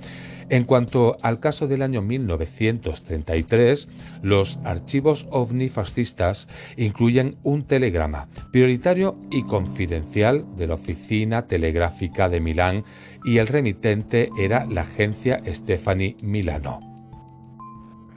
En 0.50 0.64
cuanto 0.64 1.16
al 1.22 1.40
caso 1.40 1.66
del 1.66 1.82
año 1.82 2.02
1933, 2.02 3.88
los 4.22 4.58
archivos 4.64 5.26
ovni 5.30 5.68
fascistas 5.68 6.48
incluyen 6.76 7.36
un 7.42 7.64
telegrama 7.64 8.28
prioritario 8.52 9.16
y 9.30 9.44
confidencial 9.44 10.44
de 10.56 10.66
la 10.66 10.74
Oficina 10.74 11.46
Telegráfica 11.46 12.28
de 12.28 12.40
Milán 12.40 12.84
y 13.24 13.38
el 13.38 13.46
remitente 13.46 14.28
era 14.38 14.66
la 14.66 14.82
agencia 14.82 15.40
Stefani 15.46 16.16
Milano. 16.22 16.80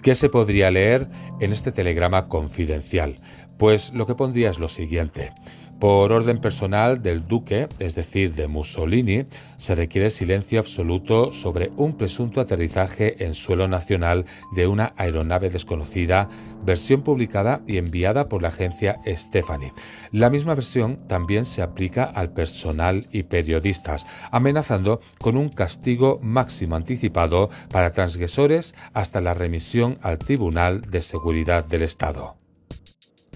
¿Qué 0.02 0.16
se 0.16 0.30
podría 0.30 0.72
leer 0.72 1.10
en 1.40 1.52
este 1.52 1.72
telegrama 1.72 2.28
confidencial? 2.28 3.16
Pues 3.58 3.94
lo 3.94 4.06
que 4.06 4.16
pondría 4.16 4.50
es 4.50 4.60
lo 4.60 4.68
siguiente. 4.68 5.34
Por 5.80 6.12
orden 6.12 6.42
personal 6.42 7.04
del 7.04 7.28
duque, 7.28 7.68
es 7.78 7.94
decir, 7.94 8.34
de 8.34 8.48
Mussolini, 8.48 9.26
se 9.58 9.76
requiere 9.76 10.10
silencio 10.10 10.60
absoluto 10.60 11.32
sobre 11.32 11.72
un 11.78 11.96
presunto 11.98 12.42
aterrizaje 12.42 13.24
en 13.24 13.36
suelo 13.36 13.68
nacional 13.68 14.26
de 14.56 14.66
una 14.66 14.94
aeronave 14.98 15.52
desconocida, 15.52 16.30
versión 16.66 17.04
publicada 17.04 17.62
y 17.68 17.78
enviada 17.78 18.28
por 18.28 18.42
la 18.42 18.48
agencia 18.48 19.00
Stephanie. 19.06 19.72
La 20.12 20.32
misma 20.32 20.56
versión 20.56 21.08
también 21.08 21.46
se 21.46 21.62
aplica 21.62 22.06
al 22.06 22.32
personal 22.32 23.06
y 23.12 23.24
periodistas, 23.24 24.08
amenazando 24.32 25.00
con 25.20 25.38
un 25.38 25.50
castigo 25.50 26.20
máximo 26.24 26.76
anticipado 26.76 27.52
para 27.72 27.92
transgresores 27.92 28.74
hasta 28.94 29.22
la 29.22 29.36
remisión 29.36 30.00
al 30.02 30.18
Tribunal 30.18 30.82
de 30.90 31.02
Seguridad 31.02 31.66
del 31.66 31.84
Estado. 31.84 32.47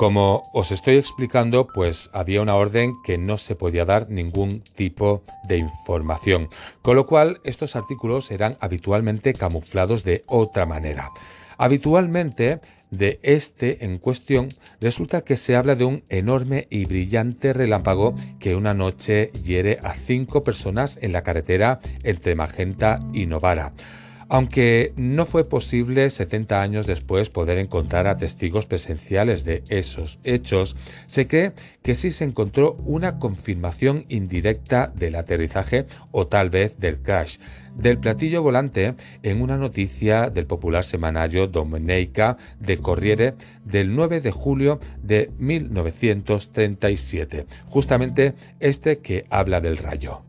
Como 0.01 0.49
os 0.51 0.71
estoy 0.71 0.97
explicando, 0.97 1.67
pues 1.67 2.09
había 2.11 2.41
una 2.41 2.55
orden 2.55 2.95
que 3.03 3.19
no 3.19 3.37
se 3.37 3.53
podía 3.53 3.85
dar 3.85 4.09
ningún 4.09 4.61
tipo 4.61 5.21
de 5.43 5.59
información, 5.59 6.49
con 6.81 6.95
lo 6.95 7.05
cual 7.05 7.39
estos 7.43 7.75
artículos 7.75 8.31
eran 8.31 8.57
habitualmente 8.61 9.33
camuflados 9.33 10.03
de 10.03 10.23
otra 10.25 10.65
manera. 10.65 11.11
Habitualmente 11.55 12.61
de 12.89 13.19
este 13.21 13.85
en 13.85 13.99
cuestión 13.99 14.49
resulta 14.79 15.21
que 15.21 15.37
se 15.37 15.55
habla 15.55 15.75
de 15.75 15.85
un 15.85 16.03
enorme 16.09 16.65
y 16.71 16.85
brillante 16.85 17.53
relámpago 17.53 18.15
que 18.39 18.55
una 18.55 18.73
noche 18.73 19.29
hiere 19.43 19.77
a 19.83 19.93
cinco 19.93 20.43
personas 20.43 20.97
en 21.03 21.13
la 21.13 21.21
carretera 21.21 21.79
entre 22.01 22.33
Magenta 22.33 23.01
y 23.13 23.27
Novara. 23.27 23.73
Aunque 24.33 24.93
no 24.95 25.25
fue 25.25 25.43
posible 25.43 26.09
70 26.09 26.61
años 26.61 26.87
después 26.87 27.29
poder 27.29 27.57
encontrar 27.57 28.07
a 28.07 28.15
testigos 28.15 28.65
presenciales 28.65 29.43
de 29.43 29.61
esos 29.67 30.19
hechos, 30.23 30.77
se 31.05 31.27
cree 31.27 31.51
que 31.81 31.95
sí 31.95 32.11
se 32.11 32.23
encontró 32.23 32.77
una 32.85 33.19
confirmación 33.19 34.05
indirecta 34.07 34.89
del 34.95 35.15
aterrizaje 35.15 35.85
o 36.11 36.27
tal 36.27 36.49
vez 36.49 36.79
del 36.79 37.01
crash 37.01 37.39
del 37.75 37.97
platillo 37.97 38.41
volante 38.41 38.95
en 39.21 39.41
una 39.41 39.57
noticia 39.57 40.29
del 40.29 40.47
popular 40.47 40.85
semanario 40.85 41.47
Domenica 41.47 42.37
de 42.57 42.77
Corriere 42.77 43.33
del 43.65 43.93
9 43.93 44.21
de 44.21 44.31
julio 44.31 44.79
de 45.03 45.29
1937, 45.39 47.47
justamente 47.65 48.33
este 48.61 48.99
que 48.99 49.25
habla 49.29 49.59
del 49.59 49.77
rayo. 49.77 50.21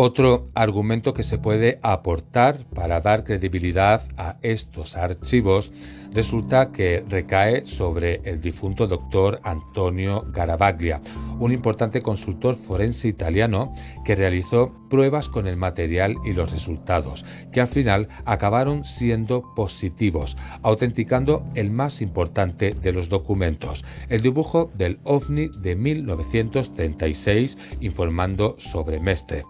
Otro 0.00 0.48
argumento 0.54 1.12
que 1.12 1.24
se 1.24 1.38
puede 1.38 1.80
aportar 1.82 2.64
para 2.72 3.00
dar 3.00 3.24
credibilidad 3.24 4.00
a 4.16 4.36
estos 4.42 4.96
archivos 4.96 5.72
resulta 6.12 6.70
que 6.70 7.04
recae 7.08 7.66
sobre 7.66 8.20
el 8.22 8.40
difunto 8.40 8.86
doctor 8.86 9.40
Antonio 9.42 10.24
Garavaglia, 10.32 11.00
un 11.40 11.50
importante 11.50 12.00
consultor 12.00 12.54
forense 12.54 13.08
italiano 13.08 13.72
que 14.04 14.14
realizó 14.14 14.72
pruebas 14.88 15.28
con 15.28 15.48
el 15.48 15.56
material 15.56 16.14
y 16.24 16.32
los 16.32 16.52
resultados, 16.52 17.24
que 17.52 17.60
al 17.60 17.66
final 17.66 18.06
acabaron 18.24 18.84
siendo 18.84 19.52
positivos, 19.56 20.36
autenticando 20.62 21.44
el 21.56 21.72
más 21.72 22.02
importante 22.02 22.70
de 22.70 22.92
los 22.92 23.08
documentos, 23.08 23.84
el 24.08 24.22
dibujo 24.22 24.70
del 24.78 25.00
ovni 25.02 25.48
de 25.58 25.74
1936 25.74 27.58
informando 27.80 28.54
sobre 28.60 29.00
Mestre 29.00 29.42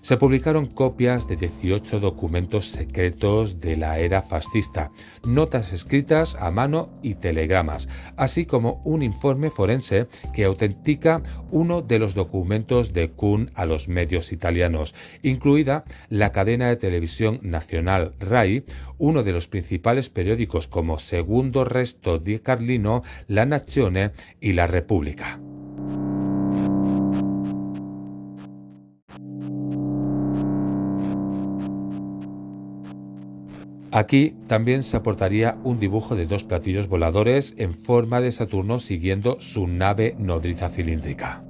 se 0.00 0.16
publicaron 0.16 0.66
copias 0.66 1.28
de 1.28 1.36
18 1.36 2.00
documentos 2.00 2.66
secretos 2.66 3.60
de 3.60 3.76
la 3.76 3.98
era 3.98 4.22
fascista, 4.22 4.90
notas 5.26 5.72
escritas 5.72 6.36
a 6.36 6.50
mano 6.50 6.90
y 7.02 7.14
telegramas, 7.14 7.88
así 8.16 8.46
como 8.46 8.80
un 8.84 9.02
informe 9.02 9.50
forense 9.50 10.06
que 10.32 10.44
autentica 10.44 11.22
uno 11.50 11.82
de 11.82 11.98
los 11.98 12.14
documentos 12.14 12.92
de 12.92 13.10
Kuhn 13.10 13.50
a 13.54 13.66
los 13.66 13.88
medios 13.88 14.32
italianos, 14.32 14.94
incluida 15.22 15.84
la 16.08 16.32
cadena 16.32 16.68
de 16.68 16.76
televisión 16.76 17.40
nacional 17.42 18.14
RAI, 18.20 18.64
uno 18.98 19.22
de 19.22 19.32
los 19.32 19.48
principales 19.48 20.08
periódicos 20.08 20.68
como 20.68 20.98
Segundo 20.98 21.64
Resto 21.64 22.18
di 22.18 22.38
Carlino, 22.38 23.02
La 23.28 23.46
Nazione 23.46 24.12
y 24.40 24.52
La 24.52 24.66
Repubblica. 24.66 25.38
Aquí 33.92 34.36
también 34.46 34.84
se 34.84 34.96
aportaría 34.96 35.58
un 35.64 35.80
dibujo 35.80 36.14
de 36.14 36.26
dos 36.26 36.44
platillos 36.44 36.86
voladores 36.86 37.54
en 37.56 37.74
forma 37.74 38.20
de 38.20 38.30
Saturno 38.30 38.78
siguiendo 38.78 39.40
su 39.40 39.66
nave 39.66 40.14
nodriza 40.16 40.68
cilíndrica. 40.68 41.42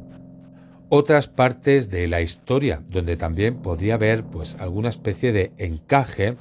Otras 0.88 1.28
partes 1.28 1.90
de 1.90 2.08
la 2.08 2.22
historia 2.22 2.82
donde 2.88 3.16
también 3.16 3.56
podría 3.56 3.94
haber 3.94 4.24
pues 4.24 4.56
alguna 4.56 4.88
especie 4.88 5.32
de 5.32 5.52
encaje, 5.58 6.36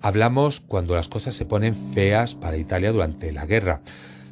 hablamos 0.00 0.60
cuando 0.60 0.96
las 0.96 1.08
cosas 1.08 1.34
se 1.34 1.46
ponen 1.46 1.74
feas 1.74 2.34
para 2.34 2.56
Italia 2.56 2.92
durante 2.92 3.32
la 3.32 3.46
guerra. 3.46 3.80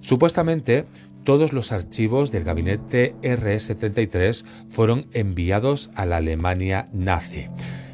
Supuestamente 0.00 0.86
todos 1.24 1.52
los 1.52 1.70
archivos 1.70 2.32
del 2.32 2.42
gabinete 2.42 3.14
RS-33 3.22 4.44
fueron 4.68 5.06
enviados 5.12 5.90
a 5.94 6.04
la 6.04 6.16
Alemania 6.16 6.88
nazi. 6.92 7.46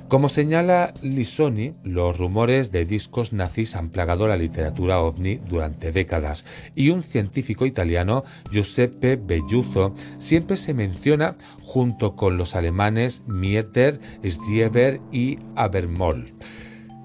Como 0.08 0.30
señala 0.30 0.94
Lissoni, 1.02 1.74
los 1.84 2.16
rumores 2.16 2.72
de 2.72 2.86
discos 2.86 3.34
nazis 3.34 3.76
han 3.76 3.90
plagado 3.90 4.26
la 4.26 4.38
literatura 4.38 5.00
ovni 5.00 5.36
durante 5.36 5.92
décadas 5.92 6.46
y 6.74 6.88
un 6.88 7.02
científico 7.02 7.66
italiano, 7.66 8.24
Giuseppe 8.50 9.16
Belluzzo, 9.16 9.94
siempre 10.16 10.56
se 10.56 10.72
menciona 10.72 11.36
junto 11.60 12.16
con 12.16 12.38
los 12.38 12.56
alemanes 12.56 13.22
Mieter, 13.26 14.00
Strieber 14.24 15.02
y 15.12 15.40
Abermoll. 15.56 16.32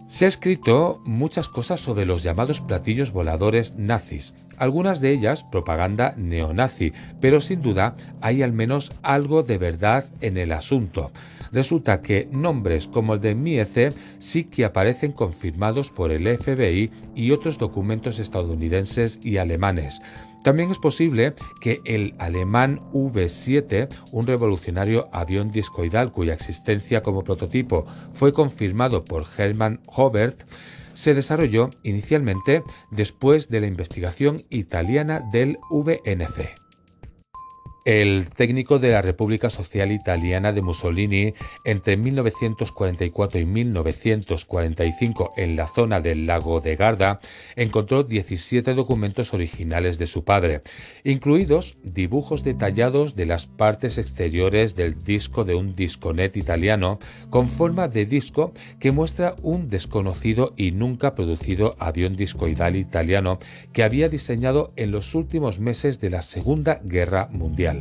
Se 0.07 0.23
ha 0.23 0.29
escrito 0.29 1.01
muchas 1.03 1.49
cosas 1.49 1.81
sobre 1.81 2.05
los 2.05 2.23
llamados 2.23 2.61
platillos 2.61 3.11
voladores 3.11 3.73
nazis, 3.75 4.33
algunas 4.57 5.01
de 5.01 5.11
ellas 5.11 5.43
propaganda 5.43 6.13
neonazi, 6.15 6.93
pero 7.19 7.41
sin 7.41 7.61
duda 7.61 7.95
hay 8.21 8.43
al 8.43 8.53
menos 8.53 8.91
algo 9.01 9.43
de 9.43 9.57
verdad 9.57 10.05
en 10.21 10.37
el 10.37 10.53
asunto. 10.53 11.11
Resulta 11.53 12.01
que 12.01 12.27
nombres 12.31 12.87
como 12.87 13.13
el 13.13 13.21
de 13.21 13.35
Miece 13.35 13.93
sí 14.17 14.43
que 14.45 14.65
aparecen 14.65 15.11
confirmados 15.11 15.91
por 15.91 16.11
el 16.11 16.25
FBI 16.37 16.91
y 17.15 17.31
otros 17.31 17.59
documentos 17.59 18.17
estadounidenses 18.17 19.19
y 19.23 19.37
alemanes. 19.37 20.01
También 20.43 20.71
es 20.71 20.79
posible 20.79 21.35
que 21.61 21.79
el 21.85 22.15
alemán 22.17 22.81
V-7, 22.91 23.87
un 24.11 24.27
revolucionario 24.27 25.07
avión 25.13 25.51
discoidal 25.51 26.11
cuya 26.11 26.33
existencia 26.33 27.01
como 27.01 27.23
prototipo 27.23 27.85
fue 28.11 28.33
confirmado 28.33 29.05
por 29.05 29.23
Hermann 29.37 29.79
Hobert, 29.85 30.43
se 30.93 31.13
desarrolló 31.13 31.69
inicialmente 31.83 32.63
después 32.91 33.47
de 33.49 33.61
la 33.61 33.67
investigación 33.67 34.43
italiana 34.49 35.21
del 35.31 35.57
VNC. 35.69 36.62
El 37.85 38.29
técnico 38.29 38.79
de 38.79 38.91
la 38.91 39.01
República 39.01 39.49
Social 39.49 39.91
Italiana 39.91 40.53
de 40.53 40.61
Mussolini 40.61 41.33
entre 41.65 41.97
1944 41.97 43.41
y 43.41 43.45
1945 43.45 45.33
en 45.35 45.57
la 45.57 45.67
zona 45.67 45.99
del 45.99 46.25
lago 46.25 46.61
de 46.61 46.77
Garda 46.77 47.19
encontró 47.57 48.03
17 48.03 48.73
documentos 48.73 49.33
originales 49.33 49.97
de 49.97 50.07
su 50.07 50.23
padre, 50.23 50.61
incluidos 51.03 51.77
dibujos 51.83 52.45
detallados 52.45 53.17
de 53.17 53.25
las 53.25 53.47
partes 53.47 53.97
exteriores 53.97 54.77
del 54.77 55.03
disco 55.03 55.43
de 55.43 55.55
un 55.55 55.75
disconet 55.75 56.37
italiano 56.37 56.99
con 57.29 57.49
forma 57.49 57.89
de 57.89 58.05
disco 58.05 58.53
que 58.79 58.93
muestra 58.93 59.35
un 59.41 59.67
desconocido 59.67 60.53
y 60.55 60.71
nunca 60.71 61.15
producido 61.15 61.75
avión 61.79 62.15
discoidal 62.15 62.77
italiano 62.77 63.39
que 63.73 63.83
había 63.83 64.07
diseñado 64.07 64.71
en 64.77 64.91
los 64.91 65.15
últimos 65.15 65.59
meses 65.59 65.99
de 65.99 66.11
la 66.11 66.21
Segunda 66.21 66.79
Guerra 66.85 67.27
Mundial. 67.29 67.72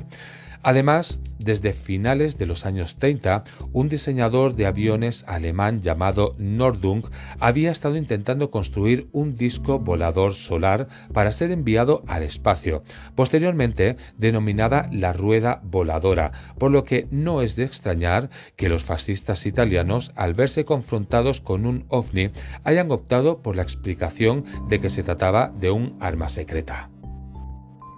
Además, 0.62 1.18
desde 1.38 1.72
finales 1.72 2.38
de 2.38 2.46
los 2.46 2.66
años 2.66 2.96
30, 2.96 3.42
un 3.72 3.88
diseñador 3.88 4.54
de 4.54 4.66
aviones 4.66 5.24
alemán 5.26 5.82
llamado 5.82 6.36
Nordung 6.38 7.02
había 7.40 7.72
estado 7.72 7.96
intentando 7.96 8.52
construir 8.52 9.08
un 9.10 9.36
disco 9.36 9.80
volador 9.80 10.34
solar 10.34 10.86
para 11.12 11.32
ser 11.32 11.50
enviado 11.50 12.04
al 12.06 12.22
espacio, 12.22 12.84
posteriormente 13.16 13.96
denominada 14.16 14.88
la 14.92 15.12
rueda 15.12 15.60
voladora, 15.64 16.30
por 16.58 16.70
lo 16.70 16.84
que 16.84 17.08
no 17.10 17.42
es 17.42 17.56
de 17.56 17.64
extrañar 17.64 18.30
que 18.54 18.68
los 18.68 18.84
fascistas 18.84 19.46
italianos, 19.46 20.12
al 20.14 20.34
verse 20.34 20.64
confrontados 20.64 21.40
con 21.40 21.66
un 21.66 21.86
ovni, 21.88 22.30
hayan 22.62 22.92
optado 22.92 23.42
por 23.42 23.56
la 23.56 23.62
explicación 23.62 24.44
de 24.68 24.80
que 24.80 24.90
se 24.90 25.02
trataba 25.02 25.52
de 25.58 25.72
un 25.72 25.96
arma 25.98 26.28
secreta. 26.28 26.91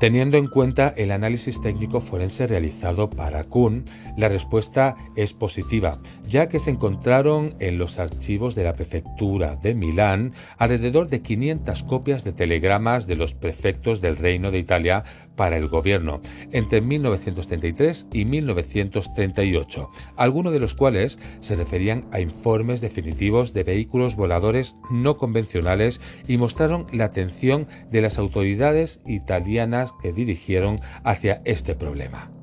Teniendo 0.00 0.36
en 0.36 0.48
cuenta 0.48 0.92
el 0.96 1.12
análisis 1.12 1.60
técnico 1.60 2.00
forense 2.00 2.46
realizado 2.46 3.08
para 3.08 3.44
Kuhn, 3.44 3.84
la 4.16 4.28
respuesta 4.28 4.96
es 5.14 5.32
positiva, 5.32 5.98
ya 6.28 6.48
que 6.48 6.58
se 6.58 6.70
encontraron 6.70 7.54
en 7.60 7.78
los 7.78 7.98
archivos 7.98 8.54
de 8.54 8.64
la 8.64 8.74
prefectura 8.74 9.56
de 9.56 9.74
Milán 9.74 10.32
alrededor 10.58 11.08
de 11.08 11.22
500 11.22 11.84
copias 11.84 12.24
de 12.24 12.32
telegramas 12.32 13.06
de 13.06 13.16
los 13.16 13.34
prefectos 13.34 14.00
del 14.00 14.16
Reino 14.16 14.50
de 14.50 14.58
Italia 14.58 15.04
para 15.36 15.56
el 15.56 15.68
gobierno 15.68 16.20
entre 16.52 16.80
1933 16.80 18.06
y 18.12 18.24
1938, 18.24 19.90
algunos 20.16 20.52
de 20.52 20.60
los 20.60 20.74
cuales 20.74 21.18
se 21.40 21.56
referían 21.56 22.06
a 22.12 22.20
informes 22.20 22.80
definitivos 22.80 23.52
de 23.52 23.64
vehículos 23.64 24.16
voladores 24.16 24.76
no 24.90 25.16
convencionales 25.16 26.00
y 26.26 26.38
mostraron 26.38 26.86
la 26.92 27.04
atención 27.04 27.66
de 27.90 28.02
las 28.02 28.18
autoridades 28.18 29.00
italianas 29.06 29.92
que 30.02 30.12
dirigieron 30.12 30.78
hacia 31.04 31.42
este 31.44 31.74
problema. 31.74 32.33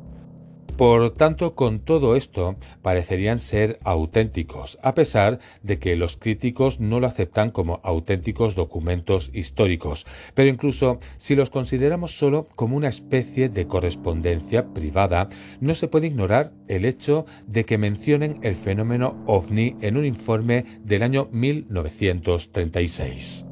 Por 0.82 1.12
tanto, 1.12 1.54
con 1.54 1.82
todo 1.82 2.16
esto 2.16 2.56
parecerían 2.82 3.38
ser 3.38 3.78
auténticos, 3.84 4.80
a 4.82 4.96
pesar 4.96 5.38
de 5.62 5.78
que 5.78 5.96
los 5.96 6.18
críticos 6.18 6.80
no 6.80 7.00
lo 7.00 7.06
aceptan 7.06 7.52
como 7.52 7.82
auténticos 7.84 8.56
documentos 8.56 9.30
históricos, 9.32 10.08
pero 10.34 10.50
incluso 10.50 10.98
si 11.18 11.36
los 11.36 11.52
consideramos 11.52 12.18
solo 12.18 12.48
como 12.56 12.78
una 12.78 12.88
especie 12.88 13.48
de 13.48 13.68
correspondencia 13.68 14.74
privada, 14.74 15.30
no 15.60 15.76
se 15.76 15.88
puede 15.88 16.08
ignorar 16.08 16.52
el 16.68 16.86
hecho 16.86 17.28
de 17.46 17.64
que 17.64 17.78
mencionen 17.78 18.40
el 18.42 18.56
fenómeno 18.56 19.24
ovni 19.28 19.76
en 19.82 19.98
un 19.98 20.06
informe 20.08 20.66
del 20.84 21.04
año 21.04 21.30
1936. 21.32 23.51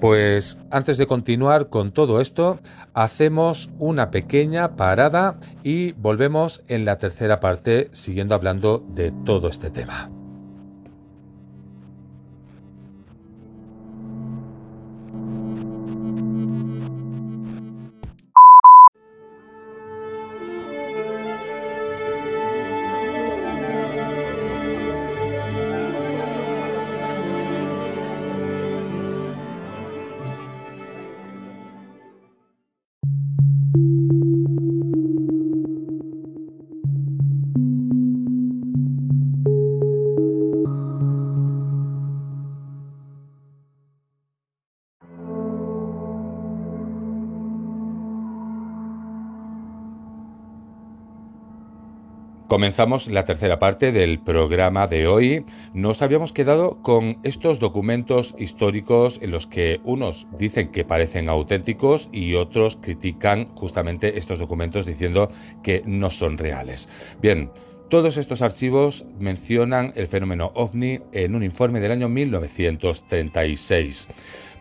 Pues 0.00 0.60
antes 0.70 0.96
de 0.96 1.06
continuar 1.06 1.70
con 1.70 1.92
todo 1.92 2.20
esto, 2.20 2.60
hacemos 2.94 3.70
una 3.78 4.10
pequeña 4.10 4.76
parada 4.76 5.38
y 5.64 5.92
volvemos 5.92 6.62
en 6.68 6.84
la 6.84 6.98
tercera 6.98 7.40
parte 7.40 7.88
siguiendo 7.92 8.34
hablando 8.34 8.84
de 8.94 9.12
todo 9.24 9.48
este 9.48 9.70
tema. 9.70 10.10
Comenzamos 52.48 53.08
la 53.08 53.26
tercera 53.26 53.58
parte 53.58 53.92
del 53.92 54.20
programa 54.20 54.86
de 54.86 55.06
hoy. 55.06 55.44
Nos 55.74 56.00
habíamos 56.00 56.32
quedado 56.32 56.80
con 56.80 57.18
estos 57.22 57.58
documentos 57.58 58.34
históricos 58.38 59.18
en 59.20 59.32
los 59.32 59.46
que 59.46 59.82
unos 59.84 60.26
dicen 60.38 60.72
que 60.72 60.86
parecen 60.86 61.28
auténticos 61.28 62.08
y 62.10 62.36
otros 62.36 62.78
critican 62.80 63.54
justamente 63.54 64.16
estos 64.16 64.38
documentos 64.38 64.86
diciendo 64.86 65.28
que 65.62 65.82
no 65.84 66.08
son 66.08 66.38
reales. 66.38 66.88
Bien, 67.20 67.50
todos 67.90 68.16
estos 68.16 68.40
archivos 68.40 69.04
mencionan 69.18 69.92
el 69.94 70.08
fenómeno 70.08 70.50
ovni 70.54 71.00
en 71.12 71.34
un 71.34 71.42
informe 71.42 71.80
del 71.80 71.92
año 71.92 72.08
1936. 72.08 74.08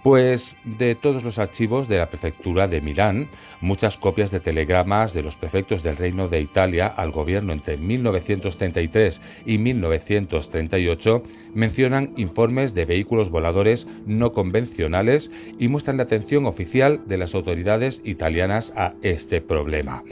Pues 0.07 0.55
de 0.63 0.95
todos 0.95 1.25
los 1.25 1.37
archivos 1.37 1.89
de 1.89 1.97
la 1.97 2.09
prefectura 2.09 2.69
de 2.69 2.79
Milán, 2.79 3.27
muchas 3.59 3.97
copias 3.97 4.31
de 4.31 4.39
telegramas 4.39 5.13
de 5.13 5.21
los 5.21 5.35
prefectos 5.35 5.83
del 5.83 5.97
Reino 5.97 6.29
de 6.29 6.39
Italia 6.39 6.87
al 6.87 7.11
gobierno 7.11 7.51
entre 7.51 7.75
1933 7.75 9.21
y 9.45 9.57
1938 9.57 11.23
mencionan 11.53 12.13
informes 12.15 12.73
de 12.73 12.85
vehículos 12.85 13.29
voladores 13.29 13.85
no 14.05 14.31
convencionales 14.31 15.29
y 15.59 15.67
muestran 15.67 15.97
la 15.97 16.03
atención 16.03 16.45
oficial 16.45 17.01
de 17.05 17.17
las 17.17 17.35
autoridades 17.35 18.01
italianas 18.05 18.71
a 18.77 18.93
este 19.01 19.41
problema. 19.41 20.03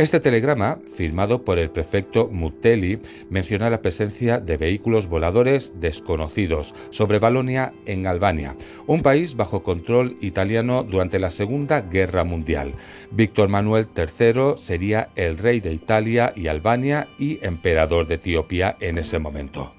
Este 0.00 0.18
telegrama, 0.18 0.78
firmado 0.94 1.44
por 1.44 1.58
el 1.58 1.68
prefecto 1.68 2.30
Mutelli, 2.32 3.00
menciona 3.28 3.68
la 3.68 3.82
presencia 3.82 4.38
de 4.38 4.56
vehículos 4.56 5.08
voladores 5.08 5.74
desconocidos 5.78 6.74
sobre 6.88 7.18
Valonia 7.18 7.74
en 7.84 8.06
Albania, 8.06 8.56
un 8.86 9.02
país 9.02 9.36
bajo 9.36 9.62
control 9.62 10.16
italiano 10.22 10.84
durante 10.84 11.20
la 11.20 11.28
Segunda 11.28 11.82
Guerra 11.82 12.24
Mundial. 12.24 12.72
Víctor 13.10 13.50
Manuel 13.50 13.88
III 13.94 14.56
sería 14.56 15.10
el 15.16 15.36
rey 15.36 15.60
de 15.60 15.74
Italia 15.74 16.32
y 16.34 16.46
Albania 16.46 17.06
y 17.18 17.38
emperador 17.44 18.06
de 18.06 18.14
Etiopía 18.14 18.78
en 18.80 18.96
ese 18.96 19.18
momento. 19.18 19.74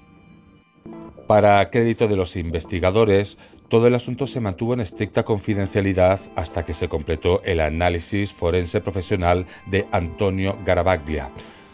Para 1.26 1.68
crédito 1.70 2.06
de 2.06 2.16
los 2.16 2.36
investigadores, 2.36 3.38
todo 3.72 3.86
el 3.86 3.94
asunto 3.94 4.26
se 4.26 4.38
mantuvo 4.38 4.74
en 4.74 4.80
estricta 4.80 5.22
confidencialidad 5.22 6.20
hasta 6.36 6.62
que 6.62 6.74
se 6.74 6.90
completó 6.90 7.42
el 7.42 7.58
análisis 7.58 8.34
forense 8.34 8.82
profesional 8.82 9.46
de 9.64 9.86
Antonio 9.92 10.58
Garavaglia. 10.62 11.30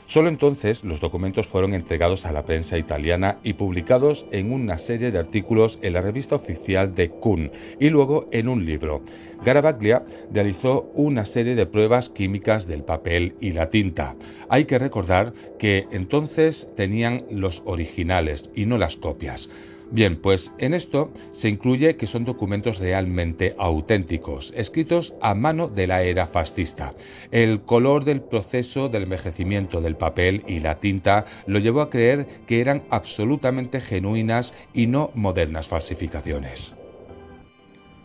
Solo 0.06 0.28
entonces 0.28 0.84
los 0.84 1.00
documentos 1.00 1.48
fueron 1.48 1.74
entregados 1.74 2.24
a 2.24 2.30
la 2.30 2.44
prensa 2.44 2.78
italiana 2.78 3.38
y 3.42 3.54
publicados 3.54 4.26
en 4.30 4.52
una 4.52 4.78
serie 4.78 5.10
de 5.10 5.18
artículos 5.18 5.80
en 5.82 5.94
la 5.94 6.00
revista 6.00 6.36
oficial 6.36 6.94
de 6.94 7.10
Kuhn 7.10 7.50
y 7.80 7.90
luego 7.90 8.26
en 8.30 8.48
un 8.48 8.64
libro. 8.64 9.02
Garavaglia 9.44 10.04
realizó 10.32 10.92
una 10.94 11.24
serie 11.24 11.56
de 11.56 11.66
pruebas 11.66 12.10
químicas 12.10 12.68
del 12.68 12.84
papel 12.84 13.34
y 13.40 13.50
la 13.50 13.70
tinta. 13.70 14.14
Hay 14.48 14.66
que 14.66 14.78
recordar 14.78 15.32
que 15.58 15.88
entonces 15.90 16.68
tenían 16.76 17.24
los 17.28 17.60
originales 17.66 18.50
y 18.54 18.66
no 18.66 18.78
las 18.78 18.94
copias. 18.94 19.50
Bien, 19.90 20.20
pues 20.20 20.52
en 20.58 20.74
esto 20.74 21.10
se 21.32 21.48
incluye 21.48 21.96
que 21.96 22.06
son 22.06 22.26
documentos 22.26 22.78
realmente 22.78 23.54
auténticos, 23.58 24.52
escritos 24.54 25.14
a 25.22 25.34
mano 25.34 25.68
de 25.68 25.86
la 25.86 26.02
era 26.02 26.26
fascista. 26.26 26.94
El 27.30 27.62
color 27.62 28.04
del 28.04 28.20
proceso 28.20 28.90
del 28.90 29.04
envejecimiento 29.04 29.80
del 29.80 29.96
papel 29.96 30.44
y 30.46 30.60
la 30.60 30.78
tinta 30.78 31.24
lo 31.46 31.58
llevó 31.58 31.80
a 31.80 31.88
creer 31.88 32.26
que 32.46 32.60
eran 32.60 32.84
absolutamente 32.90 33.80
genuinas 33.80 34.52
y 34.74 34.88
no 34.88 35.10
modernas 35.14 35.68
falsificaciones. 35.68 36.76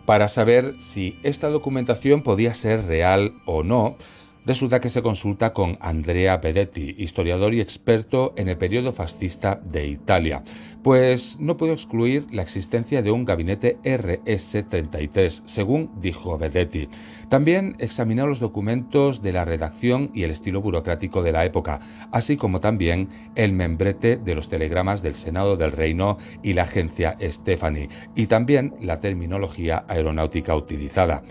Para 0.05 0.29
saber 0.29 0.75
si 0.79 1.19
esta 1.23 1.49
documentación 1.49 2.23
podía 2.23 2.53
ser 2.53 2.85
real 2.85 3.33
o 3.45 3.63
no, 3.63 3.97
resulta 4.45 4.79
que 4.79 4.89
se 4.89 5.01
consulta 5.01 5.53
con 5.53 5.77
Andrea 5.81 6.37
Bedetti, 6.37 6.95
historiador 6.97 7.53
y 7.53 7.61
experto 7.61 8.33
en 8.35 8.49
el 8.49 8.57
periodo 8.57 8.91
fascista 8.91 9.61
de 9.63 9.87
Italia, 9.87 10.43
pues 10.83 11.39
no 11.39 11.55
puede 11.55 11.73
excluir 11.73 12.27
la 12.31 12.41
existencia 12.41 13.01
de 13.01 13.11
un 13.11 13.23
gabinete 13.23 13.77
RS-33, 13.83 15.43
según 15.45 15.91
dijo 16.01 16.37
Bedetti. 16.37 16.89
También 17.29 17.75
examinó 17.79 18.27
los 18.27 18.39
documentos 18.39 19.21
de 19.21 19.31
la 19.31 19.45
redacción 19.45 20.11
y 20.13 20.23
el 20.23 20.31
estilo 20.31 20.61
burocrático 20.61 21.23
de 21.23 21.31
la 21.31 21.45
época, 21.45 21.79
así 22.11 22.35
como 22.37 22.59
también 22.59 23.09
el 23.35 23.53
membrete 23.53 24.17
de 24.17 24.35
los 24.35 24.49
telegramas 24.49 25.01
del 25.01 25.15
Senado 25.15 25.55
del 25.55 25.71
Reino 25.71 26.17
y 26.43 26.53
la 26.53 26.63
agencia 26.63 27.17
Stephanie, 27.21 27.89
y 28.15 28.27
también 28.27 28.75
la 28.81 28.99
terminología 28.99 29.85
aeronáutica 29.87 30.55
utilizada. 30.55 31.23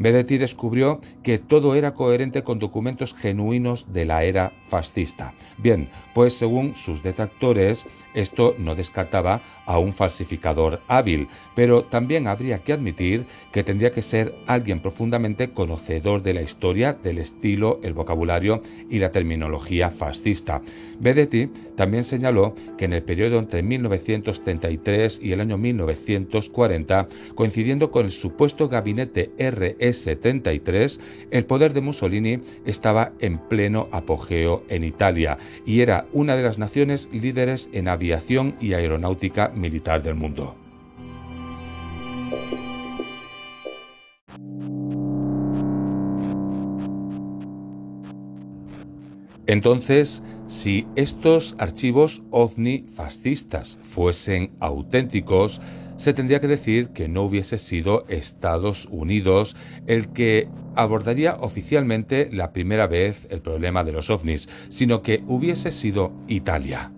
Bedetti 0.00 0.38
descubrió 0.38 0.98
que 1.22 1.38
todo 1.38 1.74
era 1.74 1.92
coherente 1.92 2.42
con 2.42 2.58
documentos 2.58 3.12
genuinos 3.12 3.92
de 3.92 4.06
la 4.06 4.24
era 4.24 4.54
fascista. 4.62 5.34
Bien, 5.58 5.90
pues 6.14 6.32
según 6.32 6.74
sus 6.74 7.02
detractores, 7.02 7.84
esto 8.14 8.54
no 8.58 8.74
descartaba 8.74 9.42
a 9.66 9.78
un 9.78 9.92
falsificador 9.92 10.80
hábil, 10.88 11.28
pero 11.54 11.84
también 11.84 12.28
habría 12.28 12.60
que 12.60 12.72
admitir 12.72 13.26
que 13.52 13.62
tendría 13.62 13.92
que 13.92 14.00
ser 14.00 14.34
alguien 14.46 14.80
profundamente 14.80 15.50
conocedor 15.50 16.22
de 16.22 16.32
la 16.32 16.42
historia, 16.42 16.94
del 16.94 17.18
estilo, 17.18 17.78
el 17.82 17.92
vocabulario 17.92 18.62
y 18.88 19.00
la 19.00 19.12
terminología 19.12 19.90
fascista. 19.90 20.62
Bedetti 20.98 21.50
también 21.76 22.04
señaló 22.04 22.54
que 22.78 22.86
en 22.86 22.94
el 22.94 23.02
periodo 23.02 23.38
entre 23.38 23.62
1933 23.62 25.20
y 25.22 25.32
el 25.32 25.40
año 25.40 25.58
1940, 25.58 27.08
coincidiendo 27.34 27.90
con 27.90 28.06
el 28.06 28.10
supuesto 28.10 28.68
gabinete 28.68 29.30
RS-73, 29.90 30.98
el 31.30 31.44
poder 31.44 31.72
de 31.72 31.80
Mussolini 31.80 32.40
estaba 32.64 33.12
en 33.20 33.38
pleno 33.38 33.88
apogeo 33.92 34.64
en 34.68 34.84
Italia 34.84 35.38
y 35.66 35.80
era 35.80 36.06
una 36.12 36.36
de 36.36 36.42
las 36.42 36.58
naciones 36.58 37.08
líderes 37.12 37.68
en 37.72 37.88
aviación 37.88 38.56
y 38.60 38.72
aeronáutica 38.72 39.52
militar 39.54 40.02
del 40.02 40.14
mundo. 40.14 40.56
Entonces, 49.50 50.22
si 50.46 50.86
estos 50.94 51.56
archivos 51.58 52.22
ovni 52.30 52.84
fascistas 52.86 53.78
fuesen 53.80 54.52
auténticos, 54.60 55.60
se 56.00 56.14
tendría 56.14 56.40
que 56.40 56.48
decir 56.48 56.88
que 56.88 57.08
no 57.08 57.24
hubiese 57.24 57.58
sido 57.58 58.06
Estados 58.08 58.88
Unidos 58.90 59.54
el 59.86 60.08
que 60.08 60.48
abordaría 60.74 61.34
oficialmente 61.34 62.30
la 62.32 62.54
primera 62.54 62.86
vez 62.86 63.26
el 63.28 63.42
problema 63.42 63.84
de 63.84 63.92
los 63.92 64.08
ovnis, 64.08 64.48
sino 64.70 65.02
que 65.02 65.22
hubiese 65.26 65.70
sido 65.70 66.10
Italia. 66.26 66.90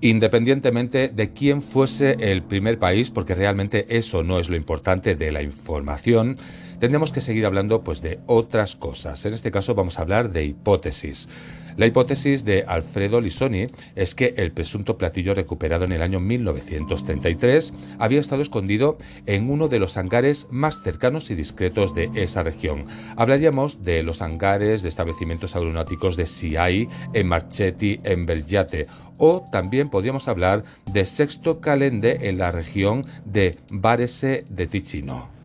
Independientemente 0.00 1.08
de 1.08 1.34
quién 1.34 1.60
fuese 1.60 2.16
el 2.18 2.42
primer 2.42 2.78
país, 2.78 3.10
porque 3.10 3.34
realmente 3.34 3.84
eso 3.90 4.22
no 4.22 4.38
es 4.38 4.48
lo 4.48 4.56
importante 4.56 5.14
de 5.14 5.30
la 5.30 5.42
información, 5.42 6.38
tendremos 6.80 7.12
que 7.12 7.20
seguir 7.20 7.46
hablando 7.46 7.84
pues 7.84 8.02
de 8.02 8.18
otras 8.26 8.74
cosas. 8.74 9.24
En 9.26 9.34
este 9.34 9.52
caso 9.52 9.74
vamos 9.74 9.98
a 9.98 10.02
hablar 10.02 10.32
de 10.32 10.44
hipótesis. 10.46 11.28
La 11.76 11.86
hipótesis 11.86 12.44
de 12.44 12.64
Alfredo 12.66 13.20
Lisoni 13.20 13.66
es 13.94 14.14
que 14.14 14.34
el 14.36 14.52
presunto 14.52 14.98
platillo 14.98 15.34
recuperado 15.34 15.84
en 15.84 15.92
el 15.92 16.02
año 16.02 16.18
1933 16.18 17.72
había 17.98 18.20
estado 18.20 18.42
escondido 18.42 18.98
en 19.26 19.48
uno 19.48 19.68
de 19.68 19.78
los 19.78 19.96
hangares 19.96 20.46
más 20.50 20.82
cercanos 20.82 21.30
y 21.30 21.36
discretos 21.36 21.94
de 21.94 22.10
esa 22.14 22.42
región. 22.42 22.84
Hablaríamos 23.16 23.84
de 23.84 24.02
los 24.02 24.20
hangares 24.20 24.82
de 24.82 24.88
establecimientos 24.88 25.54
aeronáuticos 25.54 26.16
de 26.16 26.26
SIAI 26.26 26.88
en 27.12 27.26
Marchetti, 27.28 28.00
en 28.02 28.26
Belgiate, 28.26 28.86
o 29.16 29.44
también 29.52 29.90
podríamos 29.90 30.28
hablar 30.28 30.64
de 30.92 31.04
Sexto 31.04 31.60
Calende 31.60 32.18
en 32.22 32.38
la 32.38 32.52
región 32.52 33.04
de 33.24 33.56
Varese 33.70 34.44
de 34.48 34.66
Ticino. 34.66 35.39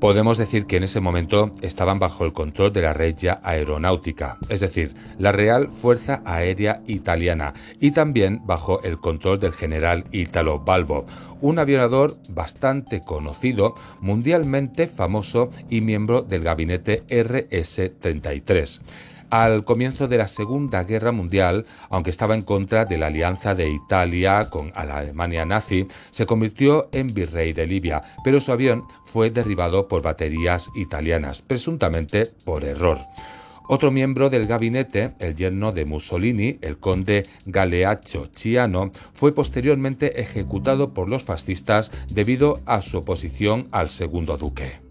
Podemos 0.00 0.36
decir 0.36 0.66
que 0.66 0.76
en 0.76 0.84
ese 0.84 1.00
momento 1.00 1.52
estaban 1.62 1.98
bajo 1.98 2.26
el 2.26 2.34
control 2.34 2.70
de 2.70 2.82
la 2.82 2.92
Regia 2.92 3.40
Aeronáutica, 3.42 4.36
es 4.50 4.60
decir, 4.60 4.94
la 5.18 5.32
Real 5.32 5.70
Fuerza 5.70 6.20
Aérea 6.26 6.82
Italiana, 6.86 7.54
y 7.80 7.92
también 7.92 8.42
bajo 8.44 8.82
el 8.82 8.98
control 8.98 9.40
del 9.40 9.54
general 9.54 10.04
Italo 10.12 10.60
Balbo, 10.60 11.06
un 11.40 11.58
aviador 11.58 12.14
bastante 12.28 13.00
conocido, 13.00 13.74
mundialmente 14.00 14.86
famoso 14.86 15.48
y 15.70 15.80
miembro 15.80 16.20
del 16.20 16.44
gabinete 16.44 17.04
RS-33 17.08 18.80
al 19.30 19.64
comienzo 19.64 20.08
de 20.08 20.18
la 20.18 20.28
Segunda 20.28 20.84
Guerra 20.84 21.12
Mundial, 21.12 21.66
aunque 21.90 22.10
estaba 22.10 22.34
en 22.34 22.42
contra 22.42 22.84
de 22.84 22.98
la 22.98 23.08
alianza 23.08 23.54
de 23.54 23.70
Italia 23.70 24.48
con 24.50 24.72
la 24.74 24.98
Alemania 24.98 25.44
nazi, 25.44 25.86
se 26.10 26.26
convirtió 26.26 26.88
en 26.92 27.12
virrey 27.14 27.52
de 27.52 27.66
Libia, 27.66 28.02
pero 28.24 28.40
su 28.40 28.52
avión 28.52 28.84
fue 29.04 29.30
derribado 29.30 29.88
por 29.88 30.02
baterías 30.02 30.68
italianas, 30.74 31.42
presuntamente 31.42 32.26
por 32.44 32.64
error. 32.64 32.98
Otro 33.68 33.90
miembro 33.90 34.30
del 34.30 34.46
gabinete, 34.46 35.14
el 35.18 35.34
yerno 35.34 35.72
de 35.72 35.84
Mussolini, 35.84 36.58
el 36.60 36.78
conde 36.78 37.24
Galeaccio 37.46 38.28
Ciano, 38.32 38.92
fue 39.12 39.34
posteriormente 39.34 40.20
ejecutado 40.20 40.94
por 40.94 41.08
los 41.08 41.24
fascistas 41.24 41.90
debido 42.08 42.60
a 42.64 42.80
su 42.80 42.98
oposición 42.98 43.66
al 43.72 43.88
segundo 43.88 44.38
duque. 44.38 44.85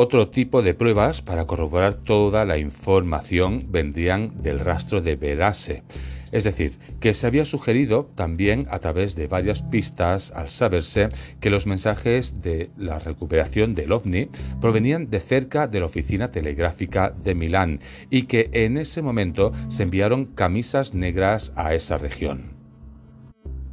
Otro 0.00 0.28
tipo 0.28 0.62
de 0.62 0.74
pruebas 0.74 1.22
para 1.22 1.48
corroborar 1.48 1.94
toda 1.94 2.44
la 2.44 2.56
información 2.56 3.66
vendrían 3.68 4.30
del 4.44 4.60
rastro 4.60 5.00
de 5.00 5.16
Verase, 5.16 5.82
es 6.30 6.44
decir, 6.44 6.78
que 7.00 7.12
se 7.14 7.26
había 7.26 7.44
sugerido 7.44 8.08
también 8.14 8.68
a 8.70 8.78
través 8.78 9.16
de 9.16 9.26
varias 9.26 9.62
pistas 9.62 10.30
al 10.30 10.50
saberse 10.50 11.08
que 11.40 11.50
los 11.50 11.66
mensajes 11.66 12.40
de 12.40 12.70
la 12.76 13.00
recuperación 13.00 13.74
del 13.74 13.90
ovni 13.90 14.28
provenían 14.60 15.10
de 15.10 15.18
cerca 15.18 15.66
de 15.66 15.80
la 15.80 15.86
oficina 15.86 16.30
telegráfica 16.30 17.12
de 17.24 17.34
Milán 17.34 17.80
y 18.08 18.22
que 18.22 18.50
en 18.52 18.78
ese 18.78 19.02
momento 19.02 19.50
se 19.66 19.82
enviaron 19.82 20.26
camisas 20.26 20.94
negras 20.94 21.50
a 21.56 21.74
esa 21.74 21.98
región. 21.98 22.57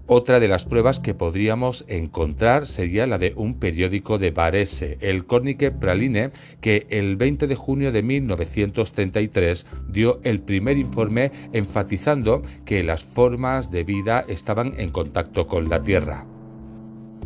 Otra 0.08 0.40
de 0.40 0.48
las 0.48 0.66
pruebas 0.66 1.00
que 1.00 1.16
podríamos 1.16 1.84
encontrar 1.88 2.68
sería 2.68 3.08
la 3.08 3.18
de 3.18 3.34
un 3.36 3.58
periódico 3.58 4.20
de 4.20 4.30
Varese, 4.30 5.00
el 5.02 5.26
Corniche 5.26 5.72
Praline, 5.72 6.30
que 6.62 6.86
el 6.92 7.16
20 7.16 7.48
de 7.48 7.56
junio 7.56 7.92
de 7.92 8.04
1933 8.04 9.66
dio 9.90 10.20
el 10.24 10.42
primer 10.42 10.78
informe 10.78 11.32
enfatizando 11.54 12.44
que 12.66 12.84
las 12.84 13.04
formas 13.04 13.72
de 13.72 13.84
vida 13.84 14.24
estaban 14.28 14.76
en 14.78 14.92
contacto 14.92 15.48
con 15.48 15.70
la 15.70 15.82
Tierra. 15.82 16.28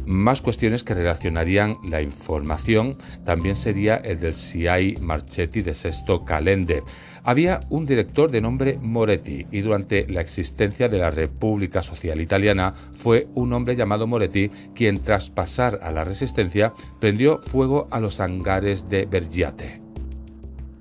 Más 0.06 0.42
cuestiones 0.42 0.86
que 0.86 0.94
relacionarían 0.94 1.76
la 1.84 2.02
información 2.02 2.96
también 3.26 3.58
sería 3.58 3.98
el 3.98 4.22
del 4.22 4.34
CI 4.34 4.96
Marchetti 5.02 5.62
de 5.62 5.74
Sesto 5.74 6.24
Calende. 6.24 6.82
Había 7.24 7.60
un 7.70 7.86
director 7.86 8.32
de 8.32 8.42
nombre 8.42 8.78
Moretti 8.82 9.46
y 9.52 9.62
durante 9.62 10.08
la 10.08 10.22
existencia 10.22 10.90
de 10.90 10.98
la 10.98 11.12
República 11.12 11.82
Social 11.84 12.22
Italiana 12.22 12.74
fue 12.74 13.28
un 13.36 13.54
hombre 13.54 13.76
llamado 13.76 14.08
Moretti 14.08 14.50
quien 14.74 15.00
tras 15.00 15.30
pasar 15.30 15.80
a 15.82 15.92
la 15.92 16.04
resistencia 16.04 16.74
prendió 17.00 17.40
fuego 17.40 17.88
a 17.92 18.00
los 18.00 18.20
hangares 18.20 18.90
de 18.90 19.06
Bergiate. 19.06 19.79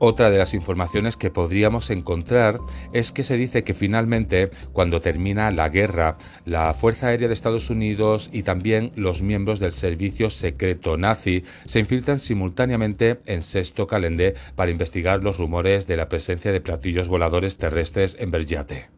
Otra 0.01 0.31
de 0.31 0.39
las 0.39 0.55
informaciones 0.55 1.17
que 1.17 1.31
podríamos 1.31 1.91
encontrar 1.91 2.61
es 2.93 3.11
que 3.11 3.25
se 3.25 3.37
dice 3.37 3.65
que 3.65 3.75
finalmente, 3.75 4.49
cuando 4.73 5.01
termina 5.01 5.51
la 5.51 5.69
guerra, 5.71 6.19
la 6.45 6.73
Fuerza 6.73 7.09
Aérea 7.09 7.27
de 7.27 7.35
Estados 7.35 7.69
Unidos 7.69 8.31
y 8.33 8.45
también 8.45 8.93
los 8.95 9.23
miembros 9.23 9.59
del 9.59 9.73
servicio 9.73 10.31
secreto 10.31 10.97
nazi 10.97 11.43
se 11.67 11.81
infiltran 11.81 12.21
simultáneamente 12.21 13.19
en 13.27 13.43
Sexto 13.43 13.89
Calendé 13.89 14.35
para 14.55 14.71
investigar 14.71 15.25
los 15.25 15.37
rumores 15.37 15.89
de 15.89 15.97
la 15.97 16.09
presencia 16.09 16.53
de 16.53 16.61
platillos 16.61 17.09
voladores 17.09 17.57
terrestres 17.57 18.17
en 18.21 18.31
Berjate. 18.31 18.98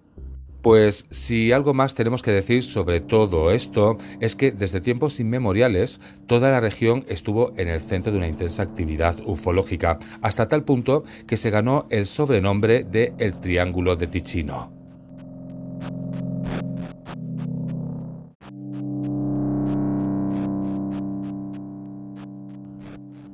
Pues 0.62 1.06
si 1.10 1.52
algo 1.52 1.72
más 1.72 1.94
tenemos 1.94 2.22
que 2.22 2.32
decir 2.32 2.62
sobre 2.62 3.00
todo 3.00 3.50
esto 3.50 3.96
es 4.20 4.36
que 4.36 4.52
desde 4.52 4.82
tiempos 4.82 5.18
inmemoriales 5.18 6.00
toda 6.26 6.50
la 6.50 6.60
región 6.60 7.06
estuvo 7.08 7.54
en 7.56 7.68
el 7.68 7.80
centro 7.80 8.12
de 8.12 8.18
una 8.18 8.28
intensa 8.28 8.62
actividad 8.62 9.16
ufológica, 9.24 9.98
hasta 10.20 10.48
tal 10.48 10.64
punto 10.64 11.04
que 11.26 11.38
se 11.38 11.50
ganó 11.50 11.86
el 11.88 12.04
sobrenombre 12.04 12.84
de 12.84 13.14
el 13.18 13.40
Triángulo 13.40 13.96
de 13.96 14.06
Ticino. 14.06 14.70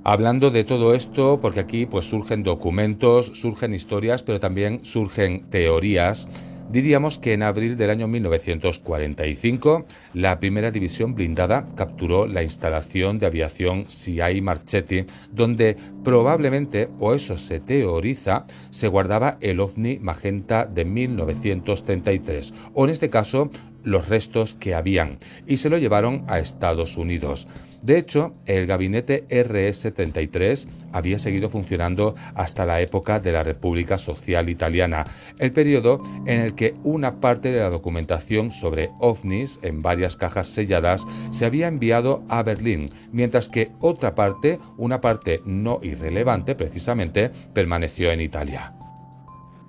Hablando 0.05 0.51
de 0.51 0.63
todo 0.63 0.95
esto, 0.95 1.41
porque 1.43 1.59
aquí 1.59 1.85
pues 1.85 2.05
surgen 2.05 2.45
documentos, 2.45 3.33
surgen 3.35 3.75
historias, 3.75 4.23
pero 4.23 4.39
también 4.39 4.85
surgen 4.85 5.51
teorías 5.51 6.29
Diríamos 6.71 7.19
que 7.19 7.33
en 7.33 7.45
abril 7.45 7.77
del 7.77 7.91
año 7.91 8.09
1945, 8.09 9.87
la 10.15 10.41
primera 10.41 10.73
división 10.73 11.15
blindada 11.15 11.69
capturó 11.77 12.27
la 12.27 12.43
instalación 12.43 13.19
de 13.19 13.27
aviación 13.27 13.87
CI 13.89 14.41
Marchetti, 14.43 15.05
donde 15.31 15.77
probablemente, 16.03 16.89
o 16.99 17.15
eso 17.15 17.39
se 17.39 17.61
teoriza, 17.61 18.47
se 18.71 18.89
guardaba 18.89 19.39
el 19.41 19.61
OVNI 19.61 20.01
Magenta 20.01 20.67
de 20.67 20.85
1933, 20.85 22.53
o 22.75 22.85
en 22.85 22.91
este 22.91 23.11
caso, 23.11 23.51
los 23.85 24.09
restos 24.09 24.55
que 24.55 24.75
habían, 24.75 25.19
y 25.47 25.59
se 25.59 25.71
lo 25.71 25.79
llevaron 25.79 26.25
a 26.27 26.41
Estados 26.41 26.97
Unidos. 26.97 27.47
De 27.87 27.99
hecho, 27.99 28.35
el 28.47 28.67
gabinete 28.67 29.29
RS-33 29.29 30.67
había 30.91 31.21
seguido 31.21 31.49
funcionando 31.49 32.17
hasta 32.35 32.67
la 32.67 32.81
época 32.81 33.21
de 33.21 33.31
la 33.31 33.45
República 33.45 33.97
Social 33.97 34.49
Italiana, 34.49 35.05
el 35.39 35.53
periodo 35.53 36.03
en 36.27 36.41
el 36.41 36.57
que 36.57 36.75
una 36.83 37.21
parte 37.21 37.53
de 37.53 37.61
la 37.61 37.71
documentación 37.71 38.51
sobre 38.51 38.91
ovnis 38.99 39.61
en 39.63 39.83
varias 39.83 40.17
cajas 40.17 40.49
selladas 40.49 41.05
se 41.31 41.45
había 41.45 41.69
enviado 41.69 42.25
a 42.29 42.43
Berlín, 42.43 42.89
mientras 43.13 43.49
que 43.49 43.71
otra 43.79 44.17
parte, 44.17 44.59
una 44.77 45.01
parte 45.01 45.41
no 45.45 45.79
irrelevante 45.81 46.57
precisamente, 46.57 47.31
permaneció 47.55 48.11
en 48.11 48.21
Italia. 48.21 48.76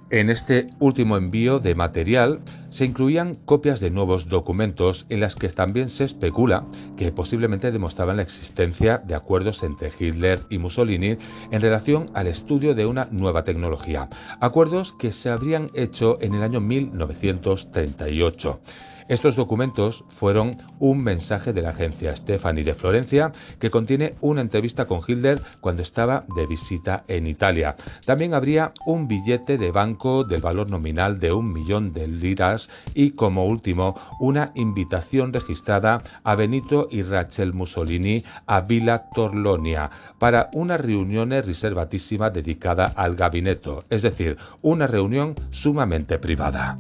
En 0.10 0.30
este 0.30 0.68
último 0.80 1.18
envío 1.18 1.60
de 1.60 1.76
material 1.76 2.40
se 2.70 2.86
incluían 2.86 3.36
copias 3.36 3.82
de 3.82 3.92
nuevos 3.92 4.30
documentos 4.30 5.06
en 5.10 5.20
las 5.20 5.36
que 5.36 5.50
también 5.50 5.90
se 5.90 6.06
especula 6.06 6.66
que 6.96 7.12
posiblemente 7.12 7.74
demostraban 7.74 8.16
la 8.16 8.24
existencia 8.24 9.00
de 9.00 9.16
acuerdos 9.16 9.64
entre 9.64 9.92
Hitler 10.00 10.40
y 10.50 10.60
Mussolini 10.60 11.18
en 11.52 11.62
relación 11.62 12.06
al 12.14 12.28
estudio 12.28 12.74
de 12.74 12.86
una 12.86 13.10
nueva 13.12 13.44
tecnología, 13.44 14.08
acuerdos 14.40 14.94
que 14.94 15.12
se 15.12 15.30
habrían 15.30 15.68
hecho 15.74 16.18
en 16.22 16.36
el 16.36 16.44
año 16.44 16.62
1938. 16.62 18.62
Estos 19.10 19.38
documentos 19.38 20.04
fueron 20.10 20.58
un 20.80 21.02
mensaje 21.02 21.54
de 21.54 21.62
la 21.62 21.70
agencia 21.70 22.16
Stefani 22.16 22.64
de 22.64 22.74
Florencia 22.74 23.32
que 23.58 23.72
contiene 23.72 24.16
una 24.20 24.42
entrevista 24.42 24.86
con 24.86 25.00
Hitler 25.06 25.42
cuando 25.62 25.82
estaba 25.82 26.26
de 26.36 26.46
visita 26.46 27.06
en 27.08 27.26
Italia. 27.26 27.78
También 28.06 28.34
habría 28.34 28.74
un 28.86 29.08
billete 29.08 29.58
de 29.58 29.72
banco 29.72 30.26
del 30.26 30.42
valor 30.42 30.70
nominal 30.70 31.20
de 31.20 31.32
un 31.32 31.54
millón 31.54 31.94
de 31.94 32.08
liras 32.08 32.70
y 32.94 33.12
como 33.12 33.46
último 33.46 33.96
una 34.20 34.52
invitación 34.56 35.32
registrada 35.32 36.04
a 36.24 36.36
Benito 36.36 36.90
y 36.92 37.04
Rachel 37.04 37.54
Mussolini 37.54 38.24
a 38.46 38.62
Villa 38.62 39.10
Torlonia 39.14 39.90
para 40.20 40.50
una 40.54 40.78
reunión 40.78 41.32
reservatísima 41.32 42.30
dedicada 42.30 42.86
al 42.96 43.16
gabinete, 43.16 43.72
es 43.90 44.02
decir, 44.02 44.38
una 44.62 44.88
reunión 44.88 45.36
sumamente 45.50 46.20
privada. 46.20 46.78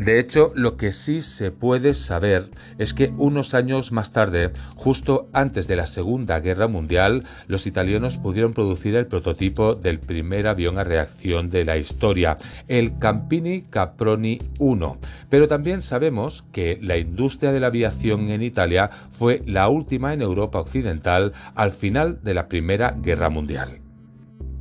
De 0.00 0.18
hecho, 0.18 0.50
lo 0.54 0.78
que 0.78 0.92
sí 0.92 1.20
se 1.20 1.50
puede 1.50 1.92
saber 1.92 2.48
es 2.78 2.94
que 2.94 3.12
unos 3.18 3.52
años 3.52 3.92
más 3.92 4.12
tarde, 4.12 4.50
justo 4.74 5.28
antes 5.34 5.68
de 5.68 5.76
la 5.76 5.84
Segunda 5.84 6.40
Guerra 6.40 6.68
Mundial, 6.68 7.22
los 7.48 7.66
italianos 7.66 8.16
pudieron 8.16 8.54
producir 8.54 8.96
el 8.96 9.06
prototipo 9.06 9.74
del 9.74 10.00
primer 10.00 10.48
avión 10.48 10.78
a 10.78 10.84
reacción 10.84 11.50
de 11.50 11.66
la 11.66 11.76
historia, 11.76 12.38
el 12.66 12.96
Campini 12.96 13.64
Caproni 13.68 14.38
1. 14.58 14.98
Pero 15.28 15.48
también 15.48 15.82
sabemos 15.82 16.46
que 16.50 16.78
la 16.80 16.96
industria 16.96 17.52
de 17.52 17.60
la 17.60 17.66
aviación 17.66 18.30
en 18.30 18.42
Italia 18.42 18.88
fue 19.10 19.42
la 19.44 19.68
última 19.68 20.14
en 20.14 20.22
Europa 20.22 20.60
Occidental 20.60 21.34
al 21.54 21.72
final 21.72 22.20
de 22.22 22.32
la 22.32 22.48
Primera 22.48 22.96
Guerra 23.02 23.28
Mundial. 23.28 23.89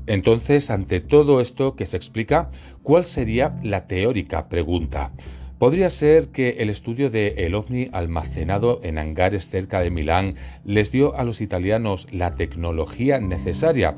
Entonces, 0.10 0.72
ante 0.72 1.02
todo 1.02 1.40
esto 1.40 1.76
que 1.76 1.86
se 1.86 1.96
explica, 1.96 2.50
¿cuál 2.82 3.06
sería 3.06 3.60
la 3.62 3.86
teórica 3.86 4.50
pregunta? 4.50 5.12
Podría 5.60 5.92
ser 5.92 6.30
que 6.30 6.58
el 6.62 6.72
estudio 6.72 7.12
de 7.12 7.46
el 7.46 7.54
ovni 7.54 7.90
almacenado 7.92 8.80
en 8.82 8.98
hangares 8.98 9.48
cerca 9.50 9.82
de 9.82 9.92
Milán 9.92 10.34
les 10.66 10.92
dio 10.92 11.16
a 11.16 11.24
los 11.24 11.42
italianos 11.42 12.08
la 12.12 12.34
tecnología 12.34 13.20
necesaria 13.20 13.96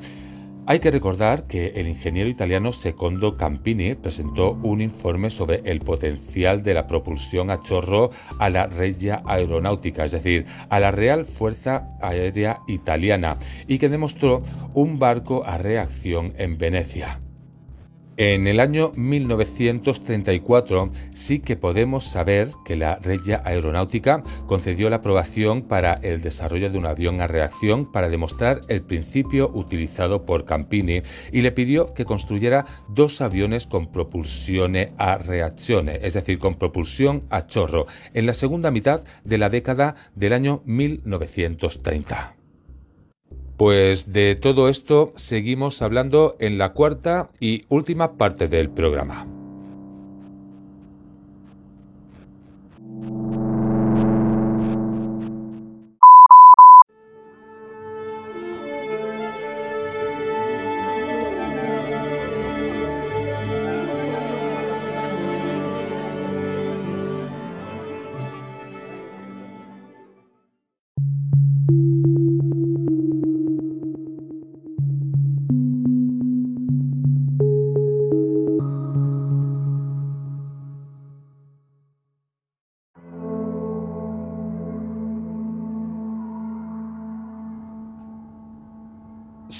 hay 0.71 0.79
que 0.79 0.89
recordar 0.89 1.47
que 1.47 1.73
el 1.75 1.89
ingeniero 1.89 2.29
italiano 2.29 2.71
Secondo 2.71 3.35
Campini 3.35 3.93
presentó 3.95 4.53
un 4.63 4.79
informe 4.79 5.29
sobre 5.29 5.61
el 5.65 5.79
potencial 5.79 6.63
de 6.63 6.73
la 6.73 6.87
propulsión 6.87 7.51
a 7.51 7.61
chorro 7.61 8.09
a 8.39 8.49
la 8.49 8.67
Regia 8.67 9.21
Aeronáutica, 9.25 10.05
es 10.05 10.13
decir, 10.13 10.45
a 10.69 10.79
la 10.79 10.91
Real 10.91 11.25
Fuerza 11.25 11.89
Aérea 12.01 12.61
Italiana, 12.69 13.35
y 13.67 13.79
que 13.79 13.89
demostró 13.89 14.43
un 14.73 14.97
barco 14.97 15.43
a 15.45 15.57
reacción 15.57 16.33
en 16.37 16.57
Venecia. 16.57 17.19
En 18.23 18.45
el 18.45 18.59
año 18.59 18.91
1934 18.95 20.91
sí 21.11 21.39
que 21.39 21.55
podemos 21.55 22.05
saber 22.05 22.51
que 22.63 22.75
la 22.75 22.97
Regia 22.97 23.41
Aeronáutica 23.43 24.21
concedió 24.45 24.91
la 24.91 24.97
aprobación 24.97 25.63
para 25.63 25.95
el 25.95 26.21
desarrollo 26.21 26.69
de 26.69 26.77
un 26.77 26.85
avión 26.85 27.19
a 27.19 27.25
reacción 27.25 27.91
para 27.91 28.09
demostrar 28.09 28.61
el 28.67 28.83
principio 28.83 29.49
utilizado 29.51 30.23
por 30.23 30.45
Campini 30.45 31.01
y 31.31 31.41
le 31.41 31.51
pidió 31.51 31.95
que 31.95 32.05
construyera 32.05 32.67
dos 32.89 33.21
aviones 33.21 33.65
con 33.65 33.91
propulsión 33.91 34.75
a 34.99 35.17
reacción, 35.17 35.89
es 35.89 36.13
decir, 36.13 36.37
con 36.37 36.59
propulsión 36.59 37.23
a 37.31 37.47
chorro, 37.47 37.87
en 38.13 38.27
la 38.27 38.35
segunda 38.35 38.69
mitad 38.69 39.01
de 39.23 39.39
la 39.39 39.49
década 39.49 39.95
del 40.13 40.33
año 40.33 40.61
1930. 40.65 42.35
Pues 43.61 44.11
de 44.11 44.33
todo 44.33 44.69
esto 44.69 45.11
seguimos 45.17 45.83
hablando 45.83 46.35
en 46.39 46.57
la 46.57 46.73
cuarta 46.73 47.29
y 47.39 47.65
última 47.69 48.17
parte 48.17 48.47
del 48.47 48.71
programa. 48.71 49.40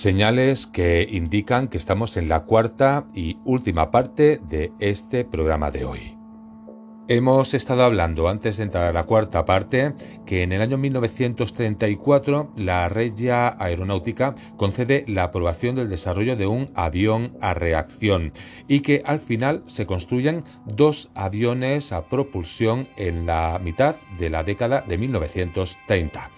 Señales 0.01 0.65
que 0.65 1.07
indican 1.11 1.67
que 1.67 1.77
estamos 1.77 2.17
en 2.17 2.27
la 2.27 2.39
cuarta 2.45 3.05
y 3.13 3.37
última 3.45 3.91
parte 3.91 4.41
de 4.49 4.71
este 4.79 5.25
programa 5.25 5.69
de 5.69 5.85
hoy. 5.85 6.17
Hemos 7.07 7.53
estado 7.53 7.83
hablando 7.83 8.27
antes 8.27 8.57
de 8.57 8.63
entrar 8.63 8.85
a 8.85 8.93
la 8.93 9.03
cuarta 9.03 9.45
parte 9.45 9.93
que 10.25 10.41
en 10.41 10.53
el 10.53 10.63
año 10.63 10.79
1934 10.79 12.49
la 12.57 12.89
Regia 12.89 13.55
Aeronáutica 13.63 14.33
concede 14.57 15.05
la 15.07 15.25
aprobación 15.25 15.75
del 15.75 15.91
desarrollo 15.91 16.35
de 16.35 16.47
un 16.47 16.71
avión 16.73 17.37
a 17.39 17.53
reacción 17.53 18.33
y 18.67 18.79
que 18.79 19.03
al 19.05 19.19
final 19.19 19.61
se 19.67 19.85
construyen 19.85 20.43
dos 20.65 21.11
aviones 21.13 21.91
a 21.91 22.07
propulsión 22.09 22.87
en 22.97 23.27
la 23.27 23.59
mitad 23.63 23.97
de 24.17 24.31
la 24.31 24.43
década 24.43 24.81
de 24.81 24.97
1930. 24.97 26.31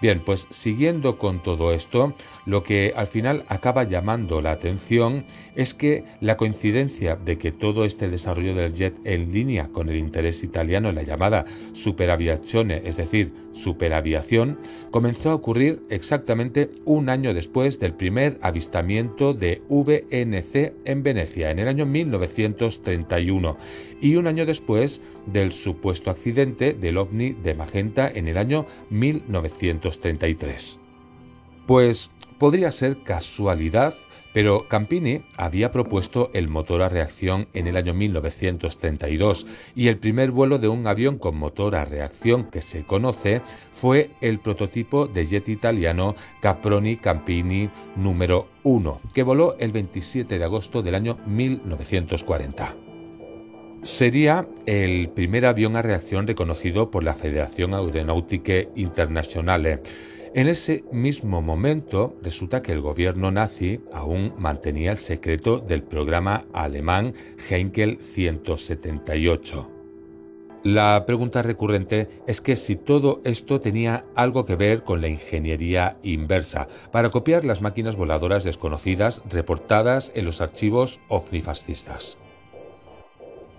Bien, 0.00 0.22
pues 0.24 0.46
siguiendo 0.48 1.18
con 1.18 1.42
todo 1.42 1.74
esto, 1.74 2.14
lo 2.46 2.64
que 2.64 2.94
al 2.96 3.06
final 3.06 3.44
acaba 3.48 3.84
llamando 3.84 4.40
la 4.40 4.52
atención 4.52 5.24
es 5.56 5.74
que 5.74 6.04
la 6.22 6.38
coincidencia 6.38 7.16
de 7.16 7.36
que 7.36 7.52
todo 7.52 7.84
este 7.84 8.08
desarrollo 8.08 8.54
del 8.54 8.72
jet 8.72 8.98
en 9.04 9.30
línea 9.30 9.68
con 9.68 9.90
el 9.90 9.96
interés 9.96 10.42
italiano 10.42 10.88
en 10.88 10.94
la 10.94 11.02
llamada 11.02 11.44
superaviazione, 11.74 12.80
es 12.86 12.96
decir, 12.96 13.34
superaviación, 13.52 14.58
comenzó 14.90 15.30
a 15.30 15.34
ocurrir 15.34 15.82
exactamente 15.90 16.70
un 16.86 17.10
año 17.10 17.34
después 17.34 17.78
del 17.78 17.92
primer 17.92 18.38
avistamiento 18.40 19.34
de 19.34 19.60
VNC 19.68 20.72
en 20.86 21.02
Venecia, 21.02 21.50
en 21.50 21.58
el 21.58 21.68
año 21.68 21.84
1931, 21.84 23.56
y 24.00 24.16
un 24.16 24.26
año 24.26 24.46
después 24.46 25.00
del 25.26 25.52
supuesto 25.52 26.10
accidente 26.10 26.72
del 26.72 26.98
ovni 26.98 27.32
de 27.32 27.54
Magenta 27.54 28.08
en 28.08 28.28
el 28.28 28.38
año 28.38 28.66
1933. 28.90 30.78
Pues 31.66 32.10
podría 32.38 32.72
ser 32.72 33.02
casualidad 33.02 33.94
pero 34.32 34.68
Campini 34.68 35.22
había 35.36 35.70
propuesto 35.70 36.30
el 36.32 36.48
motor 36.48 36.82
a 36.82 36.88
reacción 36.88 37.48
en 37.52 37.66
el 37.66 37.76
año 37.76 37.94
1932 37.94 39.46
y 39.74 39.88
el 39.88 39.98
primer 39.98 40.30
vuelo 40.30 40.58
de 40.58 40.68
un 40.68 40.86
avión 40.86 41.18
con 41.18 41.36
motor 41.36 41.74
a 41.74 41.84
reacción 41.84 42.44
que 42.44 42.62
se 42.62 42.84
conoce 42.84 43.42
fue 43.72 44.10
el 44.20 44.38
prototipo 44.38 45.06
de 45.06 45.24
jet 45.24 45.48
italiano 45.48 46.14
Caproni 46.40 46.96
Campini 46.96 47.70
número 47.96 48.48
1, 48.62 49.00
que 49.14 49.22
voló 49.22 49.56
el 49.58 49.72
27 49.72 50.38
de 50.38 50.44
agosto 50.44 50.82
del 50.82 50.94
año 50.94 51.18
1940. 51.26 52.89
Sería 53.82 54.46
el 54.66 55.08
primer 55.08 55.46
avión 55.46 55.76
a 55.76 55.82
reacción 55.82 56.26
reconocido 56.26 56.90
por 56.90 57.02
la 57.02 57.14
Federación 57.14 57.74
Aeronáutica 57.74 58.54
Internacional 58.74 59.80
en 60.32 60.46
ese 60.46 60.84
mismo 60.92 61.42
momento 61.42 62.14
resulta 62.22 62.62
que 62.62 62.70
el 62.70 62.80
gobierno 62.80 63.32
nazi 63.32 63.80
aún 63.92 64.32
mantenía 64.38 64.92
el 64.92 64.96
secreto 64.96 65.58
del 65.58 65.82
programa 65.82 66.44
alemán 66.52 67.14
Heinkel 67.48 67.98
178. 67.98 69.68
La 70.62 71.04
pregunta 71.04 71.42
recurrente 71.42 72.06
es 72.28 72.40
que 72.40 72.54
si 72.54 72.76
todo 72.76 73.20
esto 73.24 73.60
tenía 73.60 74.04
algo 74.14 74.44
que 74.44 74.54
ver 74.54 74.84
con 74.84 75.00
la 75.00 75.08
ingeniería 75.08 75.96
inversa 76.04 76.68
para 76.92 77.10
copiar 77.10 77.44
las 77.44 77.60
máquinas 77.60 77.96
voladoras 77.96 78.44
desconocidas 78.44 79.22
reportadas 79.28 80.12
en 80.14 80.26
los 80.26 80.40
archivos 80.40 81.00
ovnifascistas. 81.08 82.18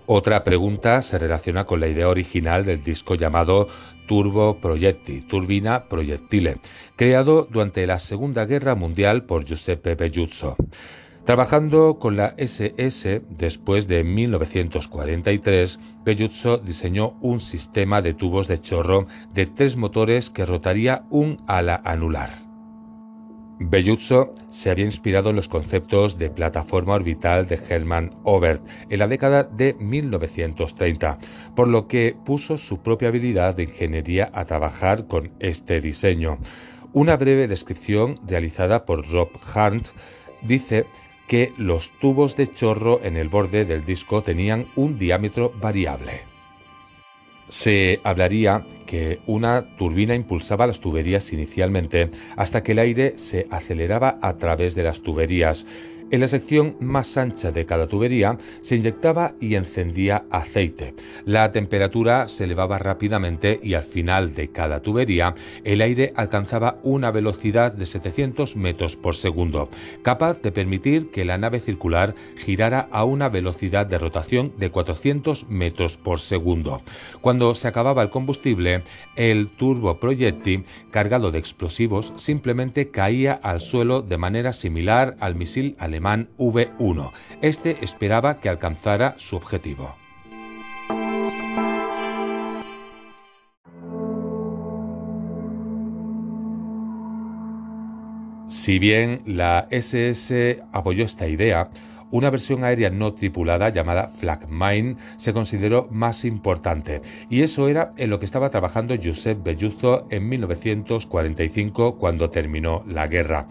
Otra 0.05 0.43
pregunta 0.43 1.01
se 1.01 1.17
relaciona 1.17 1.65
con 1.65 1.79
la 1.79 1.87
idea 1.87 2.09
original 2.09 2.65
del 2.65 2.83
disco 2.83 3.15
llamado 3.15 3.67
Turbo 4.07 4.57
Proietti, 4.59 5.21
turbina 5.21 5.85
proyectile, 5.85 6.57
creado 6.95 7.47
durante 7.49 7.87
la 7.87 7.99
Segunda 7.99 8.45
Guerra 8.45 8.75
Mundial 8.75 9.23
por 9.23 9.45
Giuseppe 9.45 9.95
Belluzzo. 9.95 10.57
Trabajando 11.23 11.99
con 11.99 12.17
la 12.17 12.33
SS 12.37 13.21
después 13.29 13.87
de 13.87 14.03
1943, 14.03 15.79
Belluzzo 16.03 16.57
diseñó 16.57 17.15
un 17.21 17.39
sistema 17.39 18.01
de 18.01 18.15
tubos 18.15 18.47
de 18.47 18.59
chorro 18.59 19.05
de 19.33 19.45
tres 19.45 19.77
motores 19.77 20.31
que 20.31 20.47
rotaría 20.47 21.03
un 21.11 21.37
ala 21.47 21.79
anular. 21.85 22.50
Belluzzo 23.63 24.33
se 24.49 24.71
había 24.71 24.85
inspirado 24.85 25.29
en 25.29 25.35
los 25.35 25.47
conceptos 25.47 26.17
de 26.17 26.31
plataforma 26.31 26.95
orbital 26.95 27.47
de 27.47 27.59
Hermann 27.69 28.15
Obert 28.23 28.65
en 28.89 28.97
la 28.97 29.07
década 29.07 29.43
de 29.43 29.75
1930, 29.79 31.19
por 31.55 31.67
lo 31.67 31.87
que 31.87 32.15
puso 32.25 32.57
su 32.57 32.81
propia 32.81 33.09
habilidad 33.09 33.55
de 33.55 33.63
ingeniería 33.63 34.31
a 34.33 34.45
trabajar 34.45 35.05
con 35.05 35.31
este 35.39 35.79
diseño. 35.79 36.39
Una 36.91 37.17
breve 37.17 37.47
descripción 37.47 38.19
realizada 38.27 38.83
por 38.83 39.07
Rob 39.07 39.29
Hunt 39.55 39.89
dice 40.41 40.87
que 41.27 41.53
los 41.57 41.91
tubos 41.99 42.35
de 42.35 42.47
chorro 42.47 42.99
en 43.03 43.15
el 43.15 43.29
borde 43.29 43.65
del 43.65 43.85
disco 43.85 44.23
tenían 44.23 44.69
un 44.75 44.97
diámetro 44.97 45.53
variable 45.61 46.30
se 47.51 47.99
hablaría 48.05 48.65
que 48.85 49.19
una 49.27 49.75
turbina 49.75 50.15
impulsaba 50.15 50.67
las 50.67 50.79
tuberías 50.79 51.33
inicialmente 51.33 52.09
hasta 52.37 52.63
que 52.63 52.71
el 52.71 52.79
aire 52.79 53.17
se 53.17 53.45
aceleraba 53.51 54.19
a 54.21 54.37
través 54.37 54.73
de 54.73 54.83
las 54.83 55.01
tuberías 55.01 55.65
en 56.11 56.19
la 56.19 56.27
sección 56.27 56.75
más 56.81 57.15
ancha 57.15 57.51
de 57.51 57.65
cada 57.65 57.87
tubería 57.87 58.37
se 58.59 58.75
inyectaba 58.75 59.33
y 59.39 59.55
encendía 59.55 60.25
aceite. 60.29 60.93
La 61.25 61.51
temperatura 61.51 62.27
se 62.27 62.43
elevaba 62.43 62.77
rápidamente 62.77 63.61
y 63.63 63.75
al 63.75 63.85
final 63.85 64.35
de 64.35 64.49
cada 64.49 64.81
tubería 64.81 65.33
el 65.63 65.79
aire 65.79 66.11
alcanzaba 66.17 66.79
una 66.83 67.11
velocidad 67.11 67.71
de 67.71 67.85
700 67.85 68.57
metros 68.57 68.97
por 68.97 69.15
segundo, 69.15 69.69
capaz 70.03 70.41
de 70.41 70.51
permitir 70.51 71.11
que 71.11 71.23
la 71.23 71.37
nave 71.37 71.61
circular 71.61 72.13
girara 72.35 72.89
a 72.91 73.05
una 73.05 73.29
velocidad 73.29 73.85
de 73.85 73.97
rotación 73.97 74.51
de 74.57 74.69
400 74.69 75.47
metros 75.47 75.95
por 75.95 76.19
segundo. 76.19 76.81
Cuando 77.21 77.55
se 77.55 77.69
acababa 77.69 78.01
el 78.01 78.09
combustible, 78.09 78.83
el 79.15 79.47
turboproyectil 79.47 80.65
cargado 80.91 81.31
de 81.31 81.39
explosivos 81.39 82.11
simplemente 82.17 82.91
caía 82.91 83.31
al 83.31 83.61
suelo 83.61 84.01
de 84.01 84.17
manera 84.17 84.51
similar 84.51 85.15
al 85.21 85.35
misil 85.35 85.75
alemán 85.79 86.00
V1. 86.01 87.11
Este 87.41 87.77
esperaba 87.83 88.39
que 88.39 88.49
alcanzara 88.49 89.15
su 89.17 89.35
objetivo. 89.35 89.95
Si 98.47 98.79
bien 98.79 99.21
la 99.25 99.67
SS 99.71 100.61
apoyó 100.73 101.05
esta 101.05 101.27
idea, 101.27 101.69
una 102.11 102.29
versión 102.29 102.65
aérea 102.65 102.89
no 102.89 103.13
tripulada 103.13 103.69
llamada 103.69 104.09
Flagmine 104.09 104.97
se 105.15 105.31
consideró 105.31 105.87
más 105.89 106.25
importante, 106.25 107.01
y 107.29 107.41
eso 107.41 107.69
era 107.69 107.93
en 107.95 108.09
lo 108.09 108.19
que 108.19 108.25
estaba 108.25 108.49
trabajando 108.49 108.95
Josep 109.01 109.41
Belluzzo 109.41 110.05
en 110.09 110.27
1945 110.27 111.97
cuando 111.97 112.29
terminó 112.29 112.83
la 112.85 113.07
guerra. 113.07 113.47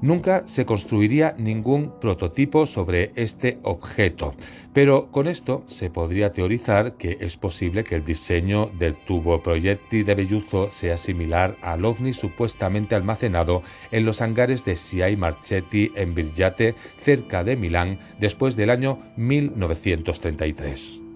Nunca 0.00 0.46
se 0.46 0.64
construiría 0.64 1.34
ningún 1.38 1.98
prototipo 2.00 2.66
sobre 2.66 3.10
este 3.16 3.58
objeto, 3.64 4.34
pero 4.72 5.10
con 5.10 5.26
esto 5.26 5.64
se 5.66 5.90
podría 5.90 6.30
teorizar 6.30 6.96
que 6.96 7.18
es 7.20 7.36
posible 7.36 7.82
que 7.82 7.96
el 7.96 8.04
diseño 8.04 8.66
del 8.78 8.94
tubo 8.94 9.42
proyectil 9.42 10.04
de 10.04 10.14
Belluzzo 10.14 10.70
sea 10.70 10.96
similar 10.96 11.56
al 11.62 11.84
ovni 11.84 12.12
supuestamente 12.12 12.94
almacenado 12.94 13.62
en 13.90 14.04
los 14.04 14.22
hangares 14.22 14.64
de 14.64 14.76
Siai 14.76 15.16
Marchetti 15.16 15.90
en 15.96 16.14
Virgiate, 16.14 16.76
cerca 16.98 17.42
de 17.42 17.56
Milán, 17.56 17.98
después 18.20 18.54
del 18.54 18.70
año 18.70 19.00
1933. 19.16 21.07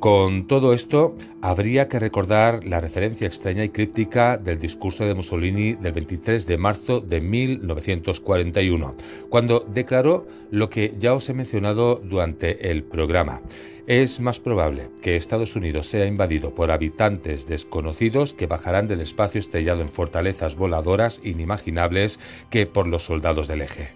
Con 0.00 0.46
todo 0.46 0.74
esto, 0.74 1.14
habría 1.40 1.88
que 1.88 1.98
recordar 1.98 2.64
la 2.64 2.80
referencia 2.80 3.26
extraña 3.26 3.64
y 3.64 3.70
críptica 3.70 4.36
del 4.36 4.58
discurso 4.58 5.06
de 5.06 5.14
Mussolini 5.14 5.72
del 5.72 5.92
23 5.94 6.46
de 6.46 6.58
marzo 6.58 7.00
de 7.00 7.22
1941, 7.22 8.94
cuando 9.30 9.60
declaró 9.60 10.26
lo 10.50 10.68
que 10.68 10.94
ya 10.98 11.14
os 11.14 11.28
he 11.30 11.34
mencionado 11.34 11.96
durante 11.96 12.70
el 12.70 12.84
programa. 12.84 13.40
Es 13.86 14.20
más 14.20 14.38
probable 14.38 14.90
que 15.00 15.16
Estados 15.16 15.56
Unidos 15.56 15.86
sea 15.86 16.06
invadido 16.06 16.54
por 16.54 16.72
habitantes 16.72 17.46
desconocidos 17.46 18.34
que 18.34 18.46
bajarán 18.46 18.88
del 18.88 19.00
espacio 19.00 19.38
estrellado 19.38 19.80
en 19.80 19.90
fortalezas 19.90 20.56
voladoras 20.56 21.20
inimaginables 21.24 22.20
que 22.50 22.66
por 22.66 22.86
los 22.86 23.04
soldados 23.04 23.48
del 23.48 23.62
eje. 23.62 23.95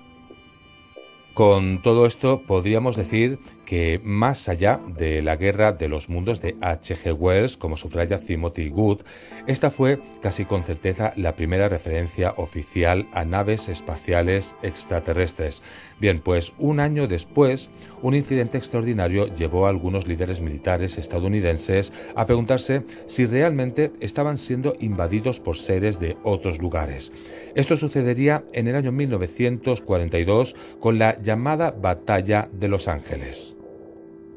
Con 1.40 1.80
todo 1.80 2.04
esto 2.04 2.42
podríamos 2.42 2.96
decir 2.96 3.38
que 3.64 3.98
más 4.04 4.48
allá 4.50 4.78
de 4.98 5.22
la 5.22 5.36
guerra 5.36 5.72
de 5.72 5.88
los 5.88 6.10
mundos 6.10 6.42
de 6.42 6.56
H.G. 6.60 7.14
Wells, 7.14 7.56
como 7.56 7.78
subraya 7.78 8.18
Timothy 8.18 8.68
Good, 8.68 9.02
esta 9.46 9.70
fue 9.70 10.02
casi 10.20 10.44
con 10.44 10.64
certeza 10.64 11.14
la 11.16 11.36
primera 11.36 11.70
referencia 11.70 12.34
oficial 12.36 13.08
a 13.12 13.24
naves 13.24 13.70
espaciales 13.70 14.54
extraterrestres. 14.62 15.62
Bien, 15.98 16.20
pues 16.20 16.52
un 16.58 16.78
año 16.78 17.06
después, 17.06 17.70
un 18.02 18.14
incidente 18.14 18.58
extraordinario 18.58 19.32
llevó 19.32 19.66
a 19.66 19.70
algunos 19.70 20.06
líderes 20.08 20.40
militares 20.40 20.98
estadounidenses 20.98 21.92
a 22.16 22.26
preguntarse 22.26 22.82
si 23.06 23.24
realmente 23.24 23.92
estaban 24.00 24.36
siendo 24.36 24.74
invadidos 24.80 25.40
por 25.40 25.56
seres 25.56 26.00
de 26.00 26.18
otros 26.22 26.58
lugares. 26.58 27.12
Esto 27.54 27.76
sucedería 27.76 28.44
en 28.52 28.68
el 28.68 28.76
año 28.76 28.92
1942 28.92 30.56
con 30.80 30.98
la 30.98 31.16
llamada 31.30 31.70
Batalla 31.70 32.48
de 32.52 32.66
Los 32.66 32.88
Ángeles. 32.88 33.54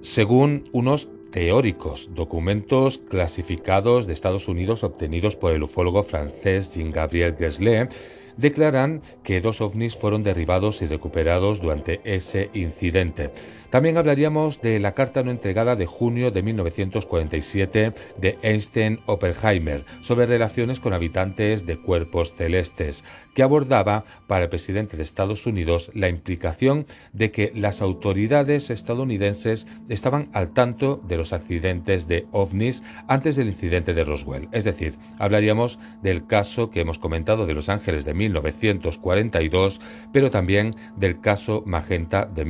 Según 0.02 0.70
unos 0.74 1.10
teóricos, 1.32 2.12
documentos 2.14 3.00
clasificados 3.00 4.06
de 4.06 4.14
Estados 4.14 4.48
Unidos 4.48 4.84
obtenidos 4.84 5.36
por 5.36 5.54
el 5.54 5.64
ufólogo 5.64 6.04
francés 6.04 6.72
Jean-Gabriel 6.72 7.36
Geslet, 7.36 7.92
declaran 8.38 9.02
que 9.24 9.42
dos 9.42 9.60
ovnis 9.60 9.96
fueron 9.96 10.22
derribados 10.22 10.84
y 10.84 10.86
recuperados 10.86 11.62
durante 11.62 12.00
ese 12.04 12.52
incidente. 12.54 13.32
También 13.74 13.98
hablaríamos 13.98 14.62
de 14.62 14.80
la 14.80 14.94
carta 14.94 15.24
no 15.24 15.32
entregada 15.32 15.76
de 15.76 15.88
junio 15.88 16.30
de 16.30 16.44
1947 16.44 17.94
de 18.20 18.38
Einstein 18.44 19.00
Oppenheimer 19.08 19.84
sobre 20.02 20.28
relaciones 20.28 20.80
con 20.80 20.94
habitantes 20.94 21.66
de 21.66 21.82
cuerpos 21.82 22.36
celestes, 22.36 23.04
que 23.34 23.42
abordaba 23.42 24.04
para 24.28 24.44
el 24.44 24.52
presidente 24.52 24.96
de 24.96 25.02
Estados 25.02 25.48
Unidos 25.48 25.90
la 25.96 26.08
implicación 26.08 26.86
de 27.14 27.32
que 27.32 27.52
las 27.56 27.82
autoridades 27.82 28.70
estadounidenses 28.70 29.66
estaban 29.90 30.30
al 30.34 30.54
tanto 30.54 31.02
de 31.08 31.18
los 31.18 31.34
accidentes 31.34 32.08
de 32.08 32.28
ovnis 32.32 32.84
antes 33.08 33.38
del 33.38 33.48
incidente 33.48 33.96
de 33.96 34.04
Roswell. 34.04 34.50
Es 34.52 34.66
decir, 34.66 35.00
hablaríamos 35.18 35.80
del 36.04 36.28
caso 36.28 36.70
que 36.70 36.82
hemos 36.82 37.00
comentado 37.00 37.48
de 37.48 37.56
Los 37.56 37.70
Ángeles 37.70 38.06
de 38.06 38.14
1942, 38.14 39.82
pero 40.12 40.30
también 40.30 40.70
del 40.96 41.20
caso 41.20 41.64
Magenta 41.66 42.26
de 42.26 42.46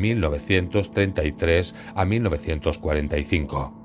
1933 1.13 1.75
a 1.95 2.05
1945. 2.05 3.83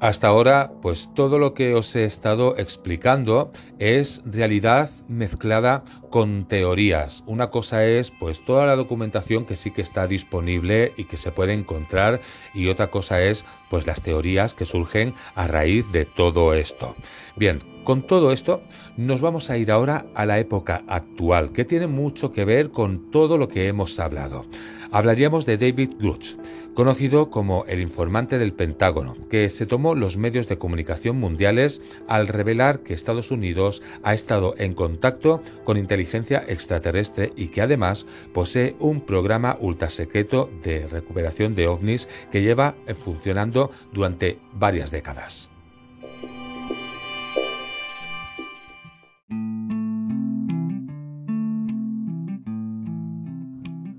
Hasta 0.00 0.28
ahora, 0.28 0.72
pues 0.80 1.10
todo 1.14 1.38
lo 1.38 1.52
que 1.52 1.74
os 1.74 1.94
he 1.94 2.04
estado 2.04 2.56
explicando 2.56 3.50
es 3.78 4.22
realidad 4.24 4.88
mezclada 5.08 5.84
con 6.08 6.48
teorías. 6.48 7.22
Una 7.26 7.50
cosa 7.50 7.84
es 7.84 8.10
pues 8.18 8.42
toda 8.42 8.64
la 8.64 8.76
documentación 8.76 9.44
que 9.44 9.56
sí 9.56 9.72
que 9.72 9.82
está 9.82 10.06
disponible 10.06 10.94
y 10.96 11.04
que 11.04 11.18
se 11.18 11.32
puede 11.32 11.52
encontrar 11.52 12.20
y 12.54 12.68
otra 12.68 12.90
cosa 12.90 13.20
es 13.22 13.44
pues 13.68 13.86
las 13.86 14.00
teorías 14.00 14.54
que 14.54 14.64
surgen 14.64 15.12
a 15.34 15.46
raíz 15.46 15.92
de 15.92 16.06
todo 16.06 16.54
esto. 16.54 16.96
Bien, 17.36 17.58
con 17.84 18.00
todo 18.06 18.32
esto 18.32 18.62
nos 18.96 19.20
vamos 19.20 19.50
a 19.50 19.58
ir 19.58 19.70
ahora 19.70 20.06
a 20.14 20.24
la 20.24 20.38
época 20.38 20.82
actual, 20.88 21.52
que 21.52 21.66
tiene 21.66 21.88
mucho 21.88 22.32
que 22.32 22.46
ver 22.46 22.70
con 22.70 23.10
todo 23.10 23.36
lo 23.36 23.48
que 23.48 23.68
hemos 23.68 24.00
hablado. 24.00 24.46
Hablaríamos 24.92 25.46
de 25.46 25.56
David 25.56 25.90
Grush 25.98 26.34
conocido 26.74 27.30
como 27.30 27.64
el 27.66 27.80
informante 27.80 28.38
del 28.38 28.52
Pentágono, 28.52 29.14
que 29.28 29.50
se 29.50 29.66
tomó 29.66 29.94
los 29.94 30.16
medios 30.16 30.48
de 30.48 30.58
comunicación 30.58 31.18
mundiales 31.18 31.82
al 32.08 32.28
revelar 32.28 32.80
que 32.80 32.94
Estados 32.94 33.30
Unidos 33.30 33.82
ha 34.02 34.14
estado 34.14 34.54
en 34.56 34.74
contacto 34.74 35.42
con 35.64 35.76
inteligencia 35.76 36.42
extraterrestre 36.46 37.32
y 37.36 37.48
que 37.48 37.62
además 37.62 38.06
posee 38.32 38.76
un 38.78 39.02
programa 39.02 39.58
ultrasecreto 39.60 40.50
de 40.62 40.86
recuperación 40.86 41.54
de 41.54 41.68
ovnis 41.68 42.08
que 42.30 42.42
lleva 42.42 42.76
funcionando 42.94 43.70
durante 43.92 44.38
varias 44.54 44.90
décadas. 44.90 45.49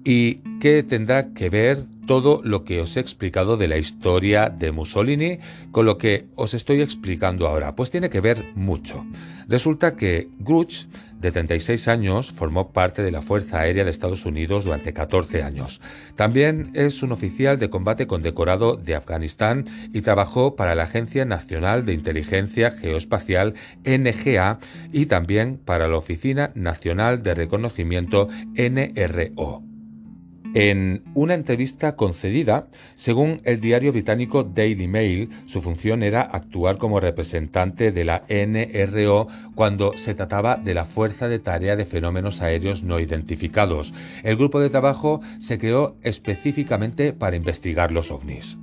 ¿Y 0.04 0.36
qué 0.60 0.82
tendrá 0.84 1.34
que 1.34 1.50
ver 1.50 1.78
todo 2.08 2.42
lo 2.44 2.64
que 2.66 2.82
os 2.82 2.98
he 2.98 3.00
explicado 3.00 3.56
de 3.56 3.68
la 3.68 3.78
historia 3.78 4.50
de 4.50 4.72
Mussolini 4.72 5.38
con 5.72 5.86
lo 5.86 5.98
que 6.00 6.26
os 6.36 6.56
estoy 6.56 6.82
explicando 6.82 7.48
ahora? 7.48 7.76
Pues 7.76 7.92
tiene 7.92 8.10
que 8.10 8.20
ver 8.20 8.46
mucho. 8.56 9.06
Resulta 9.48 9.96
que 9.96 10.30
Gruch, 10.40 10.88
de 11.20 11.32
36 11.32 11.88
años, 11.88 12.32
formó 12.32 12.72
parte 12.72 13.04
de 13.04 13.12
la 13.12 13.22
Fuerza 13.22 13.60
Aérea 13.60 13.84
de 13.84 13.92
Estados 13.92 14.26
Unidos 14.26 14.66
durante 14.66 14.92
14 14.92 15.44
años. 15.44 15.80
También 16.16 16.72
es 16.74 17.04
un 17.04 17.12
oficial 17.12 17.60
de 17.60 17.70
combate 17.70 18.08
condecorado 18.08 18.78
de 18.78 18.96
Afganistán 18.96 19.66
y 19.94 20.02
trabajó 20.02 20.56
para 20.56 20.74
la 20.74 20.84
Agencia 20.84 21.26
Nacional 21.26 21.86
de 21.86 21.94
Inteligencia 21.94 22.72
Geoespacial 22.72 23.54
NGA 23.86 24.58
y 24.92 25.06
también 25.06 25.60
para 25.64 25.88
la 25.88 25.98
Oficina 25.98 26.52
Nacional 26.56 27.22
de 27.22 27.36
Reconocimiento 27.36 28.30
NRO. 28.56 29.71
En 30.54 31.04
una 31.14 31.34
entrevista 31.34 31.96
concedida, 31.96 32.68
según 32.96 33.40
el 33.46 33.62
diario 33.62 33.94
británico 33.94 34.44
Daily 34.44 34.86
Mail, 34.86 35.30
su 35.46 35.62
función 35.62 36.04
era 36.04 36.24
actuar 36.24 36.78
como 36.78 37.00
representante 37.00 37.94
de 37.94 38.04
la 38.04 38.24
NRO 38.28 39.28
cuando 39.56 39.98
se 39.98 40.14
trataba 40.14 40.58
de 40.58 40.74
la 40.74 40.84
Fuerza 40.84 41.30
de 41.30 41.40
Tarea 41.40 41.78
de 41.78 41.86
Fenómenos 41.86 42.42
Aéreos 42.42 42.84
No 42.84 43.00
Identificados. 43.00 43.94
El 44.24 44.36
grupo 44.36 44.60
de 44.60 44.70
trabajo 44.70 45.22
se 45.40 45.58
creó 45.58 45.96
específicamente 46.02 47.14
para 47.14 47.38
investigar 47.38 47.94
los 47.94 48.12
ovnis. 48.12 48.58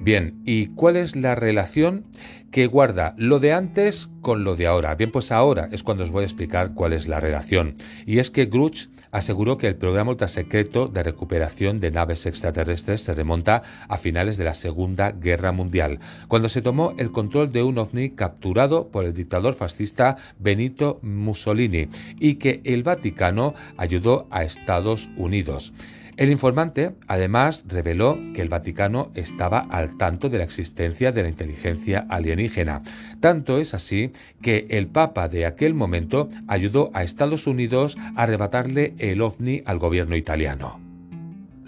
Bien, 0.00 0.40
¿y 0.44 0.66
cuál 0.66 0.96
es 0.96 1.16
la 1.16 1.34
relación 1.34 2.04
que 2.52 2.68
guarda 2.68 3.16
lo 3.18 3.40
de 3.40 3.52
antes 3.52 4.08
con 4.20 4.44
lo 4.44 4.54
de 4.54 4.68
ahora? 4.68 4.94
Bien, 4.94 5.10
pues 5.10 5.32
ahora 5.32 5.68
es 5.72 5.82
cuando 5.82 6.04
os 6.04 6.12
voy 6.12 6.22
a 6.22 6.26
explicar 6.26 6.74
cuál 6.74 6.92
es 6.92 7.08
la 7.08 7.18
relación. 7.18 7.74
Y 8.06 8.20
es 8.20 8.30
que 8.30 8.46
Gruch 8.46 8.88
aseguró 9.10 9.58
que 9.58 9.66
el 9.66 9.76
programa 9.76 10.10
ultrasecreto 10.10 10.88
de 10.88 11.02
recuperación 11.02 11.80
de 11.80 11.90
naves 11.90 12.26
extraterrestres 12.26 13.02
se 13.02 13.14
remonta 13.14 13.62
a 13.88 13.98
finales 13.98 14.36
de 14.36 14.44
la 14.44 14.54
Segunda 14.54 15.12
Guerra 15.12 15.52
Mundial, 15.52 15.98
cuando 16.28 16.48
se 16.48 16.62
tomó 16.62 16.94
el 16.98 17.12
control 17.12 17.52
de 17.52 17.62
un 17.62 17.78
ovni 17.78 18.10
capturado 18.10 18.88
por 18.88 19.04
el 19.04 19.14
dictador 19.14 19.54
fascista 19.54 20.16
Benito 20.38 20.98
Mussolini 21.02 21.88
y 22.18 22.36
que 22.36 22.60
el 22.64 22.82
Vaticano 22.82 23.54
ayudó 23.76 24.26
a 24.30 24.44
Estados 24.44 25.08
Unidos. 25.16 25.72
El 26.18 26.32
informante 26.32 26.96
además 27.06 27.62
reveló 27.68 28.18
que 28.34 28.42
el 28.42 28.48
Vaticano 28.48 29.12
estaba 29.14 29.60
al 29.60 29.96
tanto 29.96 30.28
de 30.28 30.38
la 30.38 30.44
existencia 30.44 31.12
de 31.12 31.22
la 31.22 31.28
inteligencia 31.28 32.06
alienígena. 32.10 32.82
Tanto 33.20 33.58
es 33.58 33.72
así 33.72 34.10
que 34.42 34.66
el 34.70 34.88
Papa 34.88 35.28
de 35.28 35.46
aquel 35.46 35.74
momento 35.74 36.28
ayudó 36.48 36.90
a 36.92 37.04
Estados 37.04 37.46
Unidos 37.46 37.96
a 38.16 38.24
arrebatarle 38.24 38.94
el 38.98 39.22
ovni 39.22 39.62
al 39.64 39.78
gobierno 39.78 40.16
italiano. 40.16 40.87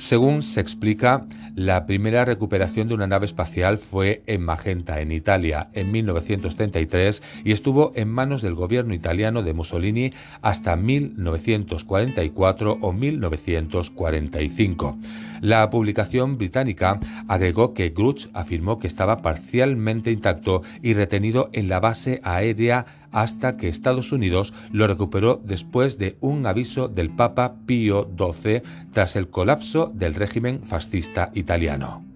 Según 0.01 0.41
se 0.41 0.63
explica, 0.63 1.27
la 1.55 1.85
primera 1.85 2.25
recuperación 2.25 2.89
de 2.89 2.95
una 2.95 3.07
nave 3.07 3.27
espacial 3.27 3.77
fue 3.77 4.23
en 4.27 4.43
Magenta, 4.43 5.03
en 5.03 5.13
Italia, 5.13 5.69
en 5.75 5.93
1933 5.93 7.23
y 7.45 7.53
estuvo 7.53 7.93
en 7.95 8.09
manos 8.09 8.41
del 8.41 8.55
gobierno 8.55 8.95
italiano 8.95 9.43
de 9.43 9.53
Mussolini 9.53 10.15
hasta 10.41 10.75
1944 10.75 12.79
o 12.81 12.93
1945. 12.95 14.97
La 15.41 15.69
publicación 15.71 16.39
británica 16.39 16.99
agregó 17.29 17.75
que 17.75 17.91
Gruch 17.91 18.29
afirmó 18.35 18.79
que 18.79 18.87
estaba 18.87 19.23
parcialmente 19.23 20.11
intacto 20.11 20.63
y 20.83 20.95
retenido 20.95 21.51
en 21.53 21.69
la 21.69 21.81
base 21.81 22.21
aérea 22.25 22.87
hasta 23.11 23.57
que 23.57 23.69
Estados 23.69 24.13
Unidos 24.13 24.53
lo 24.71 24.87
recuperó 24.87 25.41
después 25.45 25.99
de 25.99 26.17
un 26.21 26.47
aviso 26.47 26.89
del 26.89 27.11
Papa 27.11 27.55
Pío 27.67 28.09
XII 28.17 28.63
tras 28.93 29.17
el 29.17 29.29
colapso 29.29 29.91
del 29.95 30.15
régimen 30.15 30.63
fascista 30.63 31.31
italiano. 31.35 32.10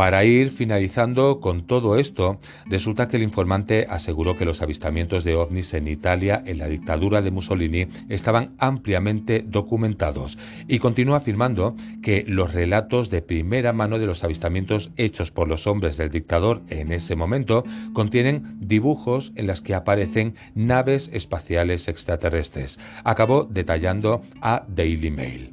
Para 0.00 0.24
ir 0.24 0.48
finalizando 0.48 1.40
con 1.40 1.66
todo 1.66 1.98
esto, 1.98 2.38
resulta 2.64 3.06
que 3.06 3.18
el 3.18 3.22
informante 3.22 3.86
aseguró 3.86 4.34
que 4.34 4.46
los 4.46 4.62
avistamientos 4.62 5.24
de 5.24 5.34
ovnis 5.34 5.74
en 5.74 5.88
Italia 5.88 6.42
en 6.46 6.56
la 6.56 6.68
dictadura 6.68 7.20
de 7.20 7.30
Mussolini 7.30 7.86
estaban 8.08 8.54
ampliamente 8.56 9.44
documentados 9.46 10.38
y 10.66 10.78
continúa 10.78 11.18
afirmando 11.18 11.76
que 12.02 12.24
los 12.26 12.54
relatos 12.54 13.10
de 13.10 13.20
primera 13.20 13.74
mano 13.74 13.98
de 13.98 14.06
los 14.06 14.24
avistamientos 14.24 14.90
hechos 14.96 15.32
por 15.32 15.48
los 15.48 15.66
hombres 15.66 15.98
del 15.98 16.08
dictador 16.08 16.62
en 16.70 16.92
ese 16.92 17.14
momento 17.14 17.62
contienen 17.92 18.56
dibujos 18.58 19.32
en 19.36 19.48
las 19.48 19.60
que 19.60 19.74
aparecen 19.74 20.34
naves 20.54 21.10
espaciales 21.12 21.88
extraterrestres. 21.88 22.78
Acabó 23.04 23.44
detallando 23.44 24.22
a 24.40 24.64
Daily 24.66 25.10
Mail. 25.10 25.52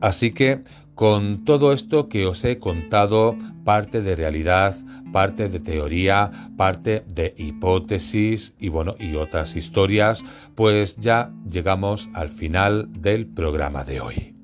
Así 0.00 0.30
que 0.30 0.62
con 0.98 1.44
todo 1.44 1.72
esto 1.72 2.08
que 2.08 2.26
os 2.26 2.44
he 2.44 2.58
contado, 2.58 3.36
parte 3.62 4.02
de 4.02 4.16
realidad, 4.16 4.76
parte 5.12 5.48
de 5.48 5.60
teoría, 5.60 6.32
parte 6.56 7.04
de 7.06 7.34
hipótesis 7.36 8.52
y 8.58 8.68
bueno, 8.68 8.96
y 8.98 9.14
otras 9.14 9.54
historias, 9.54 10.24
pues 10.56 10.96
ya 10.96 11.30
llegamos 11.48 12.10
al 12.14 12.30
final 12.30 12.88
del 13.00 13.28
programa 13.28 13.84
de 13.84 14.00
hoy. 14.00 14.37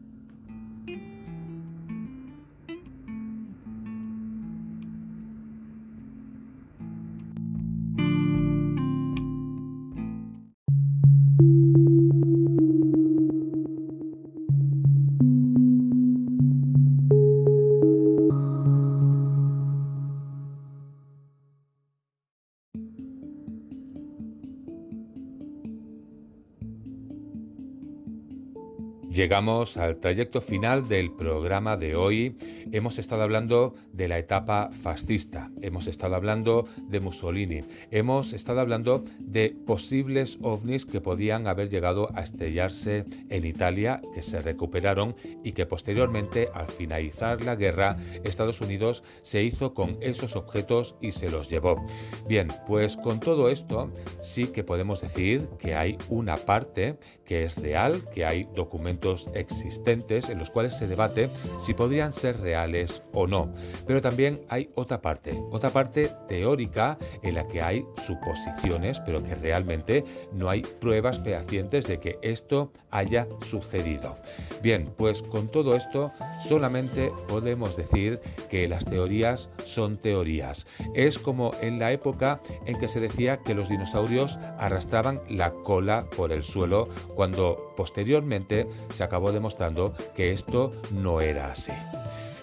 Llegamos 29.14 29.76
al 29.76 29.98
trayecto 29.98 30.40
final 30.40 30.88
del 30.88 31.12
programa 31.12 31.76
de 31.76 31.94
hoy. 31.94 32.36
Hemos 32.72 32.98
estado 32.98 33.22
hablando 33.22 33.76
de 33.92 34.08
la 34.08 34.18
etapa 34.18 34.70
fascista, 34.72 35.52
hemos 35.62 35.86
estado 35.86 36.16
hablando 36.16 36.66
de 36.88 36.98
Mussolini, 36.98 37.62
hemos 37.92 38.32
estado 38.32 38.60
hablando 38.60 39.04
de 39.20 39.54
posibles 39.66 40.40
ovnis 40.42 40.84
que 40.84 41.00
podían 41.00 41.46
haber 41.46 41.68
llegado 41.68 42.08
a 42.16 42.22
estrellarse 42.22 43.04
en 43.30 43.46
Italia, 43.46 44.02
que 44.16 44.20
se 44.22 44.42
recuperaron 44.42 45.14
y 45.44 45.52
que 45.52 45.64
posteriormente, 45.64 46.48
al 46.52 46.66
finalizar 46.66 47.44
la 47.44 47.54
guerra, 47.54 47.96
Estados 48.24 48.60
Unidos 48.62 49.04
se 49.22 49.44
hizo 49.44 49.74
con 49.74 49.96
esos 50.00 50.34
objetos 50.34 50.96
y 51.00 51.12
se 51.12 51.30
los 51.30 51.48
llevó. 51.48 51.80
Bien, 52.26 52.48
pues 52.66 52.96
con 52.96 53.20
todo 53.20 53.48
esto 53.48 53.92
sí 54.20 54.48
que 54.48 54.64
podemos 54.64 55.02
decir 55.02 55.46
que 55.60 55.76
hay 55.76 55.98
una 56.08 56.36
parte 56.36 56.98
que 57.24 57.44
es 57.44 57.56
real, 57.56 58.08
que 58.10 58.24
hay 58.24 58.48
documentos 58.56 59.03
existentes 59.34 60.28
en 60.30 60.38
los 60.38 60.50
cuales 60.50 60.76
se 60.76 60.86
debate 60.86 61.30
si 61.58 61.74
podrían 61.74 62.12
ser 62.12 62.40
reales 62.40 63.02
o 63.12 63.26
no. 63.26 63.52
Pero 63.86 64.00
también 64.00 64.40
hay 64.48 64.70
otra 64.74 65.00
parte, 65.00 65.38
otra 65.50 65.70
parte 65.70 66.10
teórica 66.28 66.98
en 67.22 67.34
la 67.34 67.46
que 67.46 67.62
hay 67.62 67.84
suposiciones, 68.06 69.00
pero 69.00 69.22
que 69.22 69.34
realmente 69.34 70.04
no 70.32 70.48
hay 70.48 70.62
pruebas 70.62 71.20
fehacientes 71.20 71.86
de 71.86 72.00
que 72.00 72.18
esto 72.22 72.72
haya 72.90 73.26
sucedido. 73.46 74.16
Bien, 74.62 74.90
pues 74.96 75.22
con 75.22 75.48
todo 75.48 75.74
esto 75.76 76.12
solamente 76.46 77.12
podemos 77.28 77.76
decir 77.76 78.20
que 78.48 78.68
las 78.68 78.84
teorías 78.84 79.50
son 79.64 79.98
teorías. 79.98 80.66
Es 80.94 81.18
como 81.18 81.52
en 81.60 81.78
la 81.78 81.92
época 81.92 82.40
en 82.66 82.78
que 82.78 82.88
se 82.88 83.00
decía 83.00 83.38
que 83.38 83.54
los 83.54 83.68
dinosaurios 83.68 84.38
arrastraban 84.58 85.20
la 85.28 85.52
cola 85.52 86.06
por 86.16 86.32
el 86.32 86.44
suelo 86.44 86.88
cuando 87.14 87.72
posteriormente 87.76 88.66
se 88.94 89.04
acabó 89.04 89.32
demostrando 89.32 89.94
que 90.14 90.32
esto 90.32 90.70
no 90.92 91.20
era 91.20 91.50
así. 91.50 91.72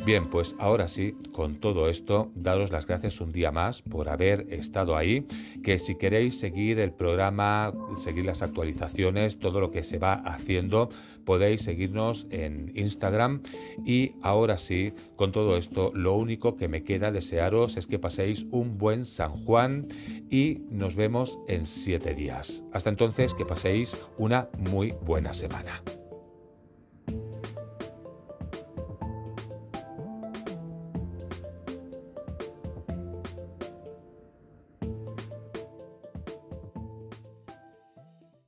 Bien, 0.04 0.32
pues 0.32 0.56
ahora 0.58 0.88
sí, 0.88 1.16
con 1.32 1.58
todo 1.58 1.88
esto, 1.88 2.32
daros 2.34 2.72
las 2.72 2.88
gracias 2.88 3.22
un 3.22 3.32
día 3.32 3.52
más 3.52 3.84
por 3.84 4.10
haber 4.10 4.48
estado 4.52 4.98
ahí, 4.98 5.28
que 5.64 5.78
si 5.78 5.94
queréis 5.96 6.40
seguir 6.40 6.80
el 6.80 6.92
programa, 6.92 7.72
seguir 8.00 8.26
las 8.26 8.42
actualizaciones, 8.42 9.38
todo 9.38 9.60
lo 9.60 9.70
que 9.70 9.84
se 9.84 10.00
va 10.00 10.14
haciendo, 10.14 10.90
podéis 11.24 11.62
seguirnos 11.62 12.26
en 12.32 12.72
Instagram 12.74 13.44
y 13.86 14.14
ahora 14.24 14.58
sí, 14.58 14.94
con 15.16 15.32
todo 15.32 15.56
esto, 15.56 15.92
lo 15.94 16.16
único 16.16 16.56
que 16.56 16.68
me 16.68 16.84
queda 16.84 17.12
desearos 17.12 17.78
es 17.78 17.86
que 17.86 18.00
paséis 18.00 18.48
un 18.50 18.80
buen 18.80 19.06
San 19.06 19.36
Juan 19.36 19.88
y 20.32 20.62
nos 20.72 20.96
vemos 20.96 21.38
en 21.48 21.68
siete 21.68 22.16
días. 22.16 22.64
Hasta 22.74 22.90
entonces, 22.90 23.36
que 23.36 23.46
paséis 23.46 23.96
una 24.18 24.50
muy 24.58 24.96
buena 25.04 25.36
semana. 25.36 25.84